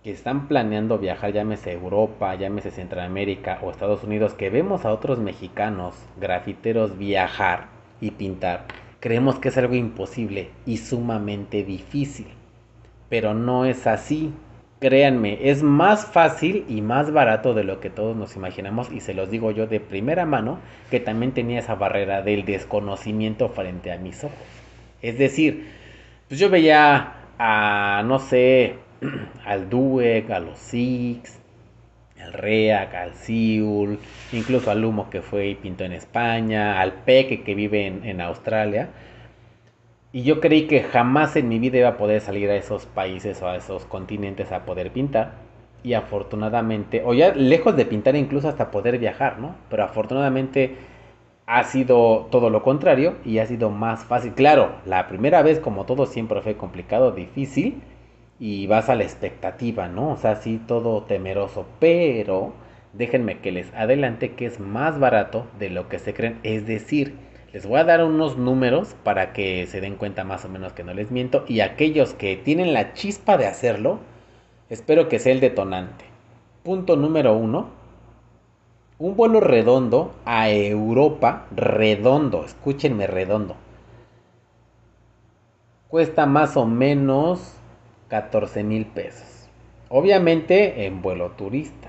que 0.02 0.10
están 0.10 0.48
planeando 0.48 0.98
viajar, 0.98 1.32
llámese 1.32 1.72
Europa, 1.72 2.34
llámese 2.36 2.70
Centroamérica 2.70 3.58
o 3.62 3.70
Estados 3.70 4.04
Unidos, 4.04 4.32
que 4.34 4.48
vemos 4.48 4.84
a 4.84 4.92
otros 4.92 5.18
mexicanos 5.18 5.94
grafiteros 6.18 6.96
viajar 6.96 7.77
y 8.00 8.12
pintar, 8.12 8.66
Creemos 9.00 9.38
que 9.38 9.50
es 9.50 9.58
algo 9.58 9.76
imposible 9.76 10.50
y 10.66 10.78
sumamente 10.78 11.62
difícil. 11.62 12.26
Pero 13.08 13.32
no 13.32 13.64
es 13.64 13.86
así. 13.86 14.32
Créanme, 14.80 15.50
es 15.50 15.62
más 15.62 16.06
fácil 16.06 16.64
y 16.68 16.82
más 16.82 17.12
barato 17.12 17.54
de 17.54 17.64
lo 17.64 17.80
que 17.80 17.90
todos 17.90 18.16
nos 18.16 18.36
imaginamos 18.36 18.92
y 18.92 19.00
se 19.00 19.14
los 19.14 19.28
digo 19.28 19.50
yo 19.50 19.66
de 19.66 19.80
primera 19.80 20.24
mano 20.24 20.60
que 20.88 21.00
también 21.00 21.32
tenía 21.32 21.58
esa 21.58 21.74
barrera 21.74 22.22
del 22.22 22.44
desconocimiento 22.44 23.48
frente 23.48 23.90
a 23.90 23.98
mis 23.98 24.22
ojos. 24.22 24.38
Es 25.02 25.18
decir, 25.18 25.68
pues 26.28 26.38
yo 26.38 26.48
veía 26.48 27.14
a, 27.38 28.02
no 28.04 28.20
sé, 28.20 28.76
al 29.44 29.68
Dueck, 29.68 30.30
a 30.30 30.38
los 30.38 30.58
Six, 30.58 31.40
al 32.20 32.32
Reac, 32.32 32.94
al 32.94 33.14
Siul, 33.14 33.98
incluso 34.32 34.70
al 34.70 34.84
Humo 34.84 35.10
que 35.10 35.22
fue 35.22 35.48
y 35.48 35.54
pintó 35.54 35.84
en 35.84 35.92
España, 35.92 36.80
al 36.80 36.92
Peque 36.92 37.42
que 37.42 37.54
vive 37.54 37.86
en, 37.86 38.20
Australia. 38.20 38.88
Y 40.12 40.22
yo 40.22 40.40
creí 40.40 40.66
que 40.66 40.82
jamás 40.82 41.36
en 41.36 41.48
mi 41.48 41.58
vida 41.58 41.78
iba 41.78 41.88
a 41.88 41.96
poder 41.96 42.20
salir 42.20 42.50
a 42.50 42.56
esos 42.56 42.86
países 42.86 43.42
o 43.42 43.48
a 43.48 43.56
esos 43.56 43.84
continentes 43.84 44.52
a 44.52 44.64
poder 44.64 44.90
pintar. 44.90 45.32
Y 45.82 45.94
afortunadamente, 45.94 47.02
o 47.04 47.14
ya 47.14 47.34
lejos 47.34 47.76
de 47.76 47.84
pintar 47.86 48.16
incluso 48.16 48.48
hasta 48.48 48.70
poder 48.70 48.98
viajar, 48.98 49.38
¿no? 49.38 49.54
Pero 49.70 49.84
afortunadamente 49.84 50.76
ha 51.46 51.64
sido 51.64 52.28
todo 52.30 52.50
lo 52.50 52.62
contrario 52.62 53.16
y 53.24 53.38
ha 53.38 53.46
sido 53.46 53.70
más 53.70 54.04
fácil. 54.04 54.34
Claro, 54.34 54.72
la 54.84 55.08
primera 55.08 55.42
vez 55.42 55.60
como 55.60 55.86
todo 55.86 56.06
siempre 56.06 56.40
fue 56.42 56.56
complicado, 56.56 57.12
difícil 57.12 57.80
y 58.40 58.66
vas 58.66 58.88
a 58.88 58.94
la 58.94 59.04
expectativa, 59.04 59.88
¿no? 59.88 60.12
O 60.12 60.16
sea, 60.16 60.36
sí, 60.36 60.60
todo 60.66 61.02
temeroso, 61.02 61.66
pero 61.80 62.52
déjenme 62.92 63.38
que 63.40 63.52
les 63.52 63.72
adelante 63.74 64.34
que 64.34 64.46
es 64.46 64.60
más 64.60 64.98
barato 64.98 65.46
de 65.58 65.70
lo 65.70 65.88
que 65.88 65.98
se 65.98 66.14
creen. 66.14 66.38
Es 66.42 66.66
decir, 66.66 67.14
les 67.52 67.66
voy 67.66 67.80
a 67.80 67.84
dar 67.84 68.04
unos 68.04 68.36
números 68.36 68.94
para 69.04 69.32
que 69.32 69.66
se 69.66 69.80
den 69.80 69.96
cuenta 69.96 70.24
más 70.24 70.44
o 70.44 70.48
menos 70.48 70.72
que 70.72 70.84
no 70.84 70.94
les 70.94 71.10
miento. 71.10 71.44
Y 71.48 71.60
aquellos 71.60 72.14
que 72.14 72.36
tienen 72.36 72.72
la 72.74 72.94
chispa 72.94 73.36
de 73.36 73.46
hacerlo, 73.46 73.98
espero 74.68 75.08
que 75.08 75.18
sea 75.18 75.32
el 75.32 75.40
detonante. 75.40 76.04
Punto 76.62 76.96
número 76.96 77.36
uno. 77.36 77.70
Un 78.98 79.16
vuelo 79.16 79.40
redondo 79.40 80.12
a 80.24 80.50
Europa, 80.50 81.46
redondo, 81.54 82.44
escúchenme 82.44 83.06
redondo, 83.06 83.54
cuesta 85.88 86.26
más 86.26 86.56
o 86.56 86.66
menos 86.66 87.57
14 88.08 88.64
mil 88.64 88.86
pesos. 88.86 89.48
Obviamente 89.90 90.86
en 90.86 91.02
vuelo 91.02 91.30
turista. 91.32 91.88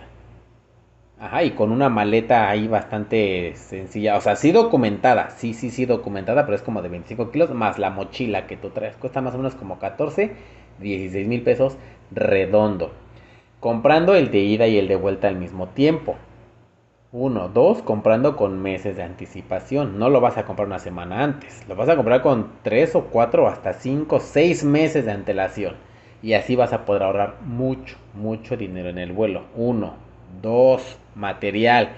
Ajá, 1.19 1.43
y 1.43 1.51
con 1.51 1.71
una 1.71 1.89
maleta 1.89 2.49
ahí 2.49 2.67
bastante 2.67 3.53
sencilla. 3.55 4.17
O 4.17 4.21
sea, 4.21 4.35
sí 4.35 4.51
documentada. 4.51 5.31
Sí, 5.31 5.53
sí, 5.53 5.69
sí 5.69 5.85
documentada, 5.85 6.45
pero 6.45 6.55
es 6.55 6.61
como 6.61 6.81
de 6.81 6.89
25 6.89 7.31
kilos. 7.31 7.53
Más 7.53 7.77
la 7.77 7.89
mochila 7.89 8.47
que 8.47 8.55
tú 8.57 8.69
traes. 8.69 8.95
Cuesta 8.95 9.21
más 9.21 9.33
o 9.33 9.37
menos 9.37 9.55
como 9.55 9.79
14, 9.79 10.31
16 10.79 11.27
mil 11.27 11.41
pesos 11.41 11.77
redondo. 12.11 12.91
Comprando 13.59 14.15
el 14.15 14.31
de 14.31 14.39
ida 14.39 14.67
y 14.67 14.77
el 14.77 14.87
de 14.87 14.95
vuelta 14.95 15.27
al 15.27 15.35
mismo 15.35 15.67
tiempo. 15.67 16.15
Uno, 17.11 17.49
dos, 17.49 17.81
comprando 17.81 18.37
con 18.37 18.61
meses 18.61 18.95
de 18.95 19.03
anticipación. 19.03 19.99
No 19.99 20.09
lo 20.09 20.21
vas 20.21 20.37
a 20.37 20.45
comprar 20.45 20.67
una 20.67 20.79
semana 20.79 21.23
antes. 21.23 21.67
Lo 21.67 21.75
vas 21.75 21.89
a 21.89 21.95
comprar 21.95 22.21
con 22.21 22.51
tres 22.63 22.95
o 22.95 23.05
cuatro, 23.05 23.47
hasta 23.47 23.73
cinco, 23.73 24.19
seis 24.19 24.63
meses 24.63 25.05
de 25.05 25.11
antelación. 25.11 25.88
Y 26.21 26.33
así 26.33 26.55
vas 26.55 26.73
a 26.73 26.85
poder 26.85 27.03
ahorrar 27.03 27.35
mucho, 27.45 27.97
mucho 28.13 28.57
dinero 28.57 28.89
en 28.89 28.97
el 28.97 29.13
vuelo. 29.13 29.45
Uno. 29.55 29.95
Dos, 30.41 30.99
material. 31.15 31.89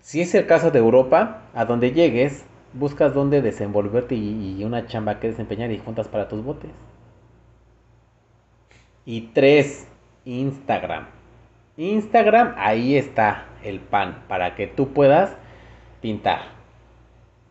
Si 0.00 0.20
es 0.20 0.34
el 0.34 0.46
caso 0.46 0.70
de 0.70 0.78
Europa, 0.78 1.42
a 1.54 1.64
donde 1.64 1.92
llegues, 1.92 2.44
buscas 2.72 3.14
dónde 3.14 3.42
desenvolverte 3.42 4.14
y, 4.14 4.62
una 4.64 4.86
chamba 4.86 5.20
que 5.20 5.28
desempeñar 5.28 5.70
y 5.70 5.78
juntas 5.78 6.08
para 6.08 6.28
tus 6.28 6.42
botes. 6.42 6.70
Y 9.04 9.32
tres, 9.32 9.88
Instagram. 10.24 11.06
Instagram, 11.76 12.54
ahí 12.56 12.96
está 12.96 13.46
el 13.62 13.80
pan 13.80 14.24
para 14.28 14.54
que 14.54 14.66
tú 14.66 14.92
puedas 14.92 15.36
pintar 16.00 16.40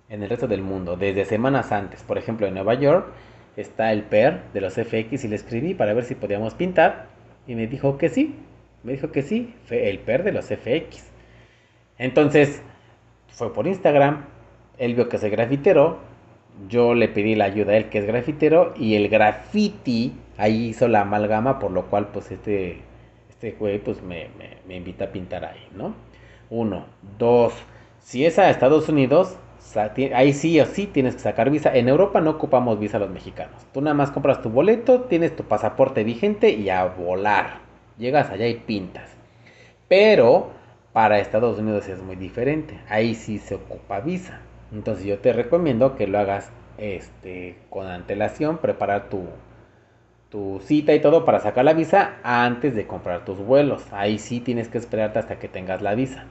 en 0.10 0.24
el 0.24 0.30
resto 0.30 0.48
del 0.48 0.62
mundo, 0.62 0.98
desde 0.98 1.26
semanas 1.26 1.72
antes. 1.72 2.04
Por 2.04 2.18
ejemplo, 2.18 2.48
en 2.48 2.54
Nueva 2.54 2.74
York 2.74 3.08
está 3.56 3.92
el 3.92 4.04
PER 4.04 4.42
de 4.54 4.62
los 4.62 4.74
FX 4.74 5.24
y 5.24 5.28
le 5.28 5.36
escribí 5.36 5.74
para 5.74 5.94
ver 5.94 6.06
si 6.06 6.16
podíamos 6.16 6.54
pintar 6.54 7.08
y 7.48 7.56
me 7.56 7.68
dijo 7.68 7.98
que 7.98 8.10
sí. 8.10 8.36
Me 8.84 8.94
dijo 8.94 9.12
que 9.12 9.22
sí, 9.22 9.54
fue 9.66 9.90
el 9.90 10.00
PER 10.00 10.24
de 10.24 10.32
los 10.32 10.46
FX. 10.46 11.12
Entonces, 11.98 12.64
fue 13.28 13.54
por 13.54 13.68
Instagram, 13.68 14.26
él 14.78 14.96
vio 14.96 15.08
que 15.08 15.20
soy 15.20 15.30
grafitero, 15.30 16.00
yo 16.68 16.96
le 16.96 17.08
pedí 17.08 17.36
la 17.36 17.46
ayuda 17.46 17.74
a 17.74 17.78
él 17.78 17.90
que 17.90 18.00
es 18.00 18.06
grafitero 18.06 18.74
y 18.76 18.96
el 18.96 19.08
graffiti 19.10 20.14
ahí 20.38 20.70
hizo 20.70 20.88
la 20.88 21.02
amalgama, 21.02 21.60
por 21.60 21.72
lo 21.72 21.86
cual 21.88 22.08
pues 22.08 22.32
este, 22.32 22.82
este 23.30 23.52
güey 23.52 23.80
pues 23.80 24.02
me, 24.02 24.30
me 24.68 24.76
invita 24.76 25.06
a 25.06 25.12
pintar 25.12 25.46
ahí, 25.46 25.68
¿no? 25.76 25.94
Uno, 26.50 26.86
dos, 27.18 27.54
si 28.00 28.26
es 28.26 28.40
a 28.40 28.50
Estados 28.50 28.90
Unidos, 28.90 29.38
ahí 30.14 30.34
sí 30.34 30.60
o 30.60 30.66
sí 30.66 30.88
tienes 30.88 31.16
que 31.16 31.22
sacar 31.22 31.50
visa. 31.50 31.76
En 31.76 31.88
Europa 31.88 32.22
no 32.22 32.32
ocupamos 32.32 32.80
visa 32.80 33.00
los 33.00 33.10
mexicanos. 33.10 33.66
Tú 33.74 33.82
nada 33.82 33.94
más 33.94 34.12
compras 34.12 34.42
tu 34.42 34.50
boleto, 34.50 35.02
tienes 35.02 35.36
tu 35.36 35.44
pasaporte 35.44 36.04
vigente 36.04 36.50
y 36.52 36.70
a 36.70 36.86
volar. 36.86 37.60
Llegas 37.98 38.30
allá 38.30 38.48
y 38.48 38.56
pintas. 38.56 39.16
Pero 39.88 40.52
para 40.94 41.20
Estados 41.20 41.60
Unidos 41.60 41.88
es 41.88 42.02
muy 42.02 42.16
diferente. 42.16 42.80
Ahí 42.90 43.16
sí 43.16 43.38
se 43.38 43.56
ocupa 43.56 44.00
visa. 44.00 44.42
Entonces 44.72 45.06
yo 45.06 45.20
te 45.20 45.34
recomiendo 45.34 45.96
que 45.96 46.08
lo 46.08 46.20
hagas 46.20 46.52
este, 46.78 47.58
con 47.70 47.88
antelación, 47.88 48.58
preparar 48.58 49.10
tu, 49.10 49.26
tu 50.30 50.62
cita 50.64 50.94
y 50.94 51.02
todo 51.02 51.26
para 51.26 51.40
sacar 51.40 51.66
la 51.66 51.74
visa 51.74 52.16
antes 52.24 52.76
de 52.76 52.88
comprar 52.88 53.26
tus 53.26 53.38
vuelos. 53.38 53.86
Ahí 53.92 54.18
sí 54.18 54.40
tienes 54.40 54.70
que 54.70 54.78
esperarte 54.78 55.20
hasta 55.20 55.40
que 55.40 55.48
tengas 55.48 55.82
la 55.82 55.96
visa. 55.96 56.26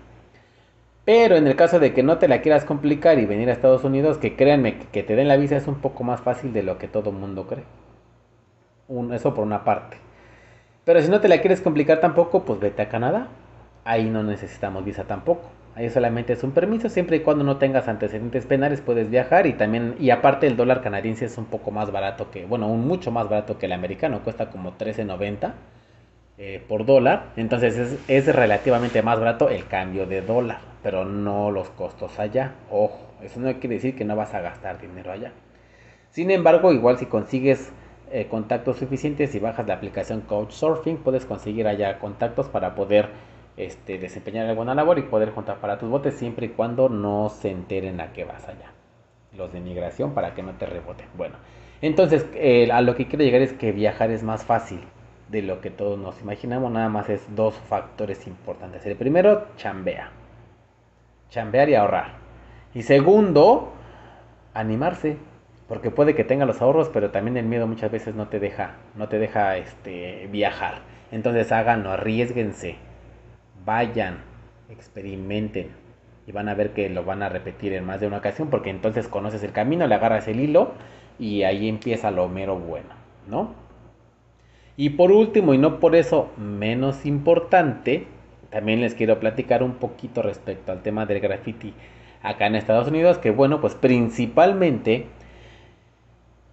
Pero 1.12 1.34
en 1.34 1.48
el 1.48 1.56
caso 1.56 1.80
de 1.80 1.92
que 1.92 2.04
no 2.04 2.18
te 2.18 2.28
la 2.28 2.40
quieras 2.40 2.64
complicar 2.64 3.18
y 3.18 3.26
venir 3.26 3.48
a 3.48 3.52
Estados 3.52 3.82
Unidos, 3.82 4.18
que 4.18 4.36
créanme 4.36 4.78
que 4.92 5.02
te 5.02 5.16
den 5.16 5.26
la 5.26 5.36
visa 5.36 5.56
es 5.56 5.66
un 5.66 5.80
poco 5.80 6.04
más 6.04 6.20
fácil 6.20 6.52
de 6.52 6.62
lo 6.62 6.78
que 6.78 6.86
todo 6.86 7.10
mundo 7.10 7.48
cree. 7.48 7.64
eso 9.12 9.34
por 9.34 9.44
una 9.44 9.64
parte. 9.64 9.96
Pero 10.84 11.02
si 11.02 11.08
no 11.08 11.20
te 11.20 11.26
la 11.26 11.40
quieres 11.40 11.62
complicar 11.62 11.98
tampoco, 11.98 12.44
pues 12.44 12.60
vete 12.60 12.82
a 12.82 12.88
Canadá. 12.88 13.26
Ahí 13.84 14.08
no 14.08 14.22
necesitamos 14.22 14.84
visa 14.84 15.02
tampoco. 15.02 15.50
Ahí 15.74 15.90
solamente 15.90 16.34
es 16.34 16.44
un 16.44 16.52
permiso, 16.52 16.88
siempre 16.88 17.16
y 17.16 17.20
cuando 17.20 17.42
no 17.42 17.56
tengas 17.56 17.88
antecedentes 17.88 18.46
penales 18.46 18.80
puedes 18.80 19.10
viajar 19.10 19.48
y 19.48 19.54
también, 19.54 19.96
y 19.98 20.10
aparte 20.10 20.46
el 20.46 20.56
dólar 20.56 20.80
canadiense 20.80 21.24
es 21.24 21.36
un 21.38 21.46
poco 21.46 21.72
más 21.72 21.90
barato 21.90 22.30
que, 22.30 22.46
bueno, 22.46 22.68
un 22.68 22.86
mucho 22.86 23.10
más 23.10 23.28
barato 23.28 23.58
que 23.58 23.66
el 23.66 23.72
americano, 23.72 24.20
cuesta 24.22 24.50
como 24.50 24.78
13.90 24.78 25.54
eh, 26.42 26.58
por 26.66 26.86
dólar, 26.86 27.32
entonces 27.36 27.98
es, 28.08 28.34
relativamente 28.34 29.02
más 29.02 29.18
barato 29.18 29.50
el 29.50 29.66
cambio 29.66 30.06
de 30.06 30.22
dólar, 30.22 30.60
pero 30.82 31.04
no 31.04 31.50
los 31.50 31.68
costos 31.68 32.18
allá, 32.18 32.54
ojo, 32.70 32.98
eso 33.20 33.40
no 33.40 33.52
quiere 33.58 33.74
decir 33.74 33.94
que 33.94 34.06
no 34.06 34.16
vas 34.16 34.32
a 34.32 34.40
gastar 34.40 34.80
dinero 34.80 35.12
allá. 35.12 35.32
Sin 36.08 36.30
embargo, 36.30 36.72
igual 36.72 36.96
si 36.96 37.04
consigues 37.04 37.70
eh, 38.10 38.26
contactos 38.30 38.78
suficientes 38.78 39.34
y 39.34 39.38
bajas 39.38 39.66
la 39.66 39.74
aplicación 39.74 40.22
Couchsurfing, 40.22 40.96
puedes 40.96 41.26
conseguir 41.26 41.68
allá 41.68 41.98
contactos 41.98 42.48
para 42.48 42.74
poder 42.74 43.10
este, 43.58 43.98
desempeñar 43.98 44.46
alguna 44.46 44.74
labor 44.74 44.98
y 44.98 45.02
poder 45.02 45.32
juntar 45.32 45.58
para 45.58 45.78
tus 45.78 45.90
botes 45.90 46.14
siempre 46.14 46.46
y 46.46 46.48
cuando 46.48 46.88
no 46.88 47.28
se 47.28 47.50
enteren 47.50 48.00
a 48.00 48.14
qué 48.14 48.24
vas 48.24 48.48
allá. 48.48 48.72
Los 49.36 49.52
de 49.52 49.60
migración 49.60 50.14
para 50.14 50.32
que 50.32 50.42
no 50.42 50.52
te 50.52 50.64
reboten. 50.64 51.06
Bueno, 51.18 51.36
entonces 51.82 52.26
eh, 52.32 52.72
a 52.72 52.80
lo 52.80 52.94
que 52.96 53.08
quiero 53.08 53.26
llegar 53.26 53.42
es 53.42 53.52
que 53.52 53.72
viajar 53.72 54.10
es 54.10 54.22
más 54.22 54.46
fácil 54.46 54.80
de 55.30 55.42
lo 55.42 55.60
que 55.60 55.70
todos 55.70 55.98
nos 55.98 56.20
imaginamos. 56.20 56.70
Nada 56.72 56.88
más 56.88 57.08
es 57.08 57.24
dos 57.34 57.54
factores 57.54 58.26
importantes. 58.26 58.84
El 58.86 58.96
primero, 58.96 59.48
chambea. 59.56 60.10
Chambear 61.30 61.68
y 61.68 61.74
ahorrar. 61.74 62.14
Y 62.74 62.82
segundo, 62.82 63.72
animarse 64.54 65.16
porque 65.70 65.92
puede 65.92 66.16
que 66.16 66.24
tenga 66.24 66.46
los 66.46 66.60
ahorros, 66.60 66.88
pero 66.88 67.12
también 67.12 67.36
el 67.36 67.46
miedo 67.46 67.68
muchas 67.68 67.92
veces 67.92 68.16
no 68.16 68.26
te 68.26 68.40
deja, 68.40 68.74
no 68.96 69.08
te 69.08 69.20
deja 69.20 69.56
este, 69.56 70.26
viajar. 70.26 70.80
Entonces 71.12 71.52
háganlo, 71.52 71.92
arriesguense, 71.92 72.74
vayan, 73.64 74.18
experimenten 74.68 75.68
y 76.26 76.32
van 76.32 76.48
a 76.48 76.54
ver 76.54 76.70
que 76.72 76.88
lo 76.88 77.04
van 77.04 77.22
a 77.22 77.28
repetir 77.28 77.72
en 77.72 77.84
más 77.84 78.00
de 78.00 78.08
una 78.08 78.16
ocasión, 78.16 78.50
porque 78.50 78.70
entonces 78.70 79.06
conoces 79.06 79.44
el 79.44 79.52
camino, 79.52 79.86
le 79.86 79.94
agarras 79.94 80.26
el 80.26 80.40
hilo 80.40 80.72
y 81.20 81.44
ahí 81.44 81.68
empieza 81.68 82.10
lo 82.10 82.28
mero 82.28 82.58
bueno, 82.58 82.88
¿no? 83.28 83.54
Y 84.76 84.90
por 84.90 85.12
último, 85.12 85.54
y 85.54 85.58
no 85.58 85.80
por 85.80 85.94
eso 85.94 86.30
menos 86.36 87.04
importante, 87.06 88.06
también 88.50 88.80
les 88.80 88.94
quiero 88.94 89.20
platicar 89.20 89.62
un 89.62 89.74
poquito 89.74 90.22
respecto 90.22 90.72
al 90.72 90.82
tema 90.82 91.06
del 91.06 91.20
graffiti 91.20 91.74
acá 92.22 92.46
en 92.46 92.56
Estados 92.56 92.88
Unidos, 92.88 93.18
que 93.18 93.30
bueno, 93.30 93.60
pues 93.60 93.74
principalmente 93.74 95.06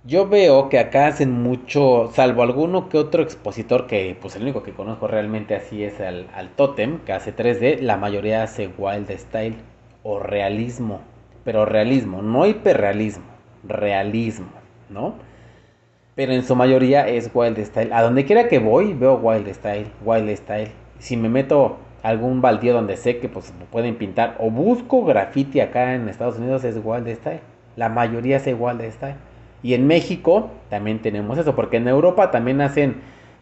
yo 0.03 0.27
veo 0.30 0.69
que 0.69 0.80
acá 0.80 1.08
hacen 1.08 1.32
mucho, 1.32 2.10
salvo 2.13 2.43
alguno 2.43 2.88
que 2.88 2.97
otro 2.97 3.21
expositor 3.23 3.88
que 3.88 4.17
pues 4.21 4.36
el 4.36 4.43
único 4.43 4.63
que 4.63 4.71
conozco 4.71 5.08
realmente 5.08 5.56
así 5.56 5.84
es 5.84 5.99
al, 5.99 6.27
al 6.34 6.49
Totem, 6.51 6.99
que 6.99 7.13
hace 7.13 7.36
3D, 7.36 7.82
la 7.82 7.97
mayoría 7.97 8.43
hace 8.43 8.69
wild 8.77 9.12
style 9.12 9.56
o 10.03 10.19
realismo, 10.19 11.01
pero 11.43 11.65
realismo, 11.65 12.21
no 12.21 12.45
hiperrealismo, 12.45 13.25
realismo, 13.65 14.51
¿no? 14.89 15.15
Pero 16.17 16.34
en 16.34 16.43
su 16.43 16.56
mayoría 16.56 17.08
es 17.08 17.30
wild 17.32 17.60
style. 17.63 17.93
A 17.93 18.01
donde 18.01 18.25
quiera 18.25 18.47
que 18.47 18.58
voy 18.58 18.95
veo 18.95 19.17
wild 19.17 19.47
style, 19.53 19.86
wild 20.03 20.36
style. 20.36 20.71
Si 20.97 21.15
me 21.15 21.30
meto 21.30 21.77
algún 22.01 22.41
baldío 22.41 22.73
donde 22.73 22.97
sé 22.97 23.19
que 23.19 23.30
pues 23.30 23.53
pueden 23.71 23.97
pintar 23.97 24.36
o 24.39 24.49
busco 24.49 25.06
graffiti 25.06 25.60
acá 25.60 25.93
en 25.93 26.10
Estados 26.10 26.39
Unidos 26.39 26.63
es 26.63 26.80
wild 26.84 27.08
style. 27.08 27.41
La 27.75 27.89
mayoría 27.89 28.38
es 28.38 28.47
wild 28.47 28.82
style. 28.91 29.13
Y 29.62 29.75
en 29.75 29.86
México 29.86 30.49
también 30.71 31.03
tenemos 31.03 31.38
eso, 31.38 31.56
porque 31.56 31.77
en 31.77 31.88
Europa 31.88 32.32
también 32.32 32.62
hacen, 32.62 32.95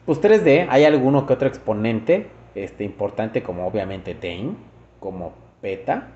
pues 0.06 0.22
3D, 0.22 0.68
hay 0.70 0.84
alguno 0.84 1.26
que 1.26 1.32
otro 1.32 1.48
exponente 1.48 2.28
este, 2.56 2.84
importante 2.84 3.42
como 3.42 3.66
obviamente 3.66 4.16
Dane, 4.16 4.52
como 5.00 5.32
PETA, 5.62 6.10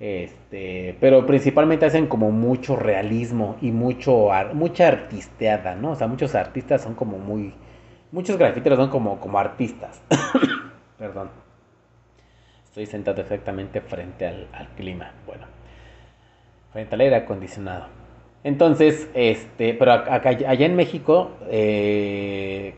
este, 0.00 0.96
pero 0.98 1.26
principalmente 1.26 1.84
hacen 1.84 2.06
como 2.06 2.30
mucho 2.30 2.74
realismo 2.74 3.56
y 3.60 3.70
mucho 3.70 4.30
mucha 4.54 4.88
artisteada, 4.88 5.74
¿no? 5.74 5.90
O 5.92 5.94
sea, 5.94 6.06
muchos 6.06 6.34
artistas 6.34 6.82
son 6.82 6.94
como 6.94 7.18
muy, 7.18 7.54
muchos 8.10 8.38
grafiteros 8.38 8.78
son 8.78 8.88
como, 8.88 9.20
como 9.20 9.38
artistas. 9.38 10.02
Perdón. 10.98 11.30
Estoy 12.64 12.86
sentado 12.86 13.20
exactamente 13.20 13.80
frente 13.80 14.26
al, 14.26 14.48
al 14.52 14.68
clima, 14.68 15.12
bueno, 15.26 15.46
frente 16.72 16.94
al 16.94 17.00
aire 17.02 17.16
acondicionado. 17.16 17.88
Entonces, 18.42 19.10
este, 19.12 19.74
pero 19.74 19.92
acá, 19.92 20.30
allá 20.30 20.66
en 20.66 20.76
México 20.76 21.32
eh, 21.50 22.74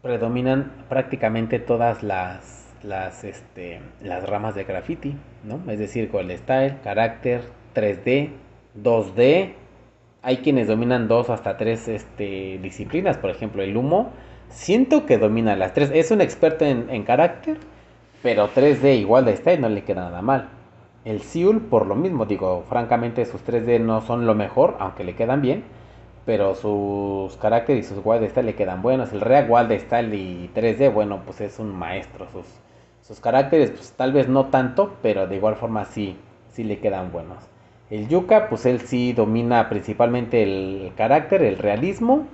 predominan 0.00 0.84
prácticamente 0.88 1.58
todas 1.58 2.02
las, 2.02 2.63
las, 2.84 3.24
este, 3.24 3.80
las 4.02 4.28
ramas 4.28 4.54
de 4.54 4.64
graffiti, 4.64 5.16
¿no? 5.42 5.60
Es 5.70 5.78
decir, 5.78 6.10
con 6.10 6.30
el 6.30 6.38
style, 6.38 6.76
carácter, 6.82 7.42
3D, 7.74 8.30
2D. 8.82 9.54
Hay 10.22 10.38
quienes 10.38 10.68
dominan 10.68 11.08
dos 11.08 11.30
hasta 11.30 11.56
tres 11.56 11.88
este, 11.88 12.58
disciplinas, 12.62 13.18
por 13.18 13.30
ejemplo, 13.30 13.62
el 13.62 13.76
humo. 13.76 14.12
Siento 14.48 15.06
que 15.06 15.18
domina 15.18 15.56
las 15.56 15.74
tres. 15.74 15.90
Es 15.92 16.10
un 16.10 16.20
experto 16.20 16.64
en, 16.64 16.88
en 16.90 17.02
carácter, 17.04 17.58
pero 18.22 18.48
3D 18.48 18.98
igual 18.98 19.24
de 19.24 19.36
style 19.36 19.60
no 19.60 19.68
le 19.68 19.84
queda 19.84 20.02
nada 20.04 20.22
mal. 20.22 20.48
El 21.04 21.20
Siul, 21.20 21.60
por 21.60 21.86
lo 21.86 21.94
mismo, 21.94 22.24
digo, 22.24 22.64
francamente 22.68 23.26
sus 23.26 23.44
3D 23.44 23.80
no 23.80 24.00
son 24.00 24.26
lo 24.26 24.34
mejor, 24.34 24.76
aunque 24.78 25.04
le 25.04 25.14
quedan 25.14 25.42
bien, 25.42 25.64
pero 26.24 26.54
sus 26.54 27.36
caracteres 27.36 27.84
y 27.84 27.88
sus 27.94 28.00
Wild 28.02 28.26
Style 28.30 28.46
le 28.46 28.54
quedan 28.54 28.80
buenos. 28.80 29.12
El 29.12 29.20
React 29.20 29.50
Wild 29.50 29.80
Style 29.80 30.14
y 30.14 30.50
3D, 30.54 30.92
bueno, 30.92 31.22
pues 31.26 31.42
es 31.42 31.58
un 31.58 31.74
maestro. 31.74 32.26
Sus, 32.32 32.46
sus 33.06 33.20
caracteres, 33.20 33.70
pues 33.70 33.92
tal 33.92 34.12
vez 34.12 34.28
no 34.28 34.46
tanto, 34.46 34.94
pero 35.02 35.26
de 35.26 35.36
igual 35.36 35.56
forma 35.56 35.84
sí, 35.84 36.16
sí 36.52 36.64
le 36.64 36.78
quedan 36.78 37.12
buenos. 37.12 37.36
El 37.90 38.08
Yuka, 38.08 38.48
pues 38.48 38.64
él 38.64 38.80
sí 38.80 39.12
domina 39.12 39.68
principalmente 39.68 40.42
el 40.42 40.92
carácter, 40.96 41.42
el 41.42 41.58
realismo 41.58 42.26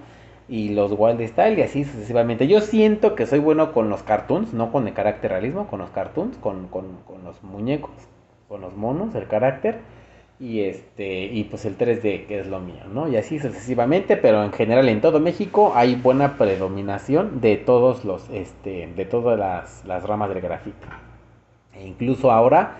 y 0.48 0.68
los 0.70 0.92
Wild 0.96 1.20
Style 1.26 1.59
y 1.59 1.62
así 1.62 1.85
sucesivamente. 1.85 2.46
Yo 2.46 2.61
siento 2.61 3.16
que 3.16 3.26
soy 3.26 3.40
bueno 3.40 3.72
con 3.72 3.90
los 3.90 4.04
cartoons, 4.04 4.52
no 4.54 4.70
con 4.70 4.87
el 4.87 4.94
carácter 4.94 5.33
realismo, 5.33 5.66
con 5.66 5.80
los 5.80 5.90
cartoons, 5.90 6.37
con, 6.38 6.68
con, 6.68 6.98
con 7.04 7.24
los 7.24 7.42
muñecos, 7.42 7.90
con 8.48 8.61
los 8.61 8.76
monos, 8.76 9.14
el 9.16 9.26
carácter 9.26 9.80
y 10.40 10.61
este 10.62 11.24
y 11.24 11.44
pues 11.44 11.66
el 11.66 11.76
3D 11.76 12.26
que 12.26 12.40
es 12.40 12.46
lo 12.46 12.61
mío, 12.61 12.85
¿no? 12.92 13.09
Y 13.09 13.16
así 13.16 13.38
sucesivamente, 13.38 14.16
pero 14.16 14.42
en 14.42 14.53
general 14.53 14.88
en 14.88 15.03
todo 15.03 15.20
México 15.20 15.72
hay 15.76 15.96
buena 15.96 16.38
predominación 16.38 17.40
de 17.42 17.59
todos 17.59 18.05
los 18.07 18.29
este 18.31 18.87
de 18.96 19.05
todas 19.05 19.38
las, 19.38 19.85
las 19.85 20.03
ramas 20.05 20.31
del 20.31 20.40
grafito. 20.40 20.87
E 21.74 21.87
incluso 21.87 22.33
ahora 22.33 22.79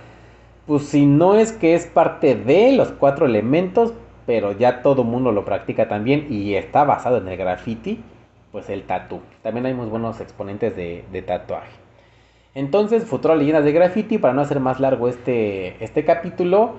pues 0.67 0.85
si 0.85 1.05
no 1.05 1.35
es 1.35 1.53
que 1.53 1.75
es 1.75 1.87
parte 1.87 2.35
de 2.35 2.73
los 2.73 2.93
cuatro 2.93 3.27
elementos, 3.27 3.93
pero 4.27 4.53
ya 4.53 4.83
todo 4.83 5.05
mundo 5.05 5.33
lo 5.33 5.45
practica 5.45 5.89
también 5.89 6.29
y 6.31 6.55
está 6.55 6.85
basado 6.85 7.19
en 7.19 7.29
el 7.29 7.37
graffiti, 7.37 8.01
pues 8.53 8.71
el 8.71 8.85
tatú. 8.85 9.21
También 9.43 9.67
hay 9.67 9.75
muy 9.75 9.87
buenos 9.87 10.21
exponentes 10.21 10.77
de, 10.77 11.05
de 11.11 11.23
tatuaje. 11.23 11.73
Entonces, 12.55 13.05
futuro 13.05 13.35
leyendas 13.35 13.65
de 13.65 13.73
graffiti, 13.73 14.19
para 14.19 14.35
no 14.35 14.43
hacer 14.43 14.61
más 14.61 14.81
largo 14.81 15.09
este, 15.09 15.83
este 15.83 16.05
capítulo, 16.05 16.75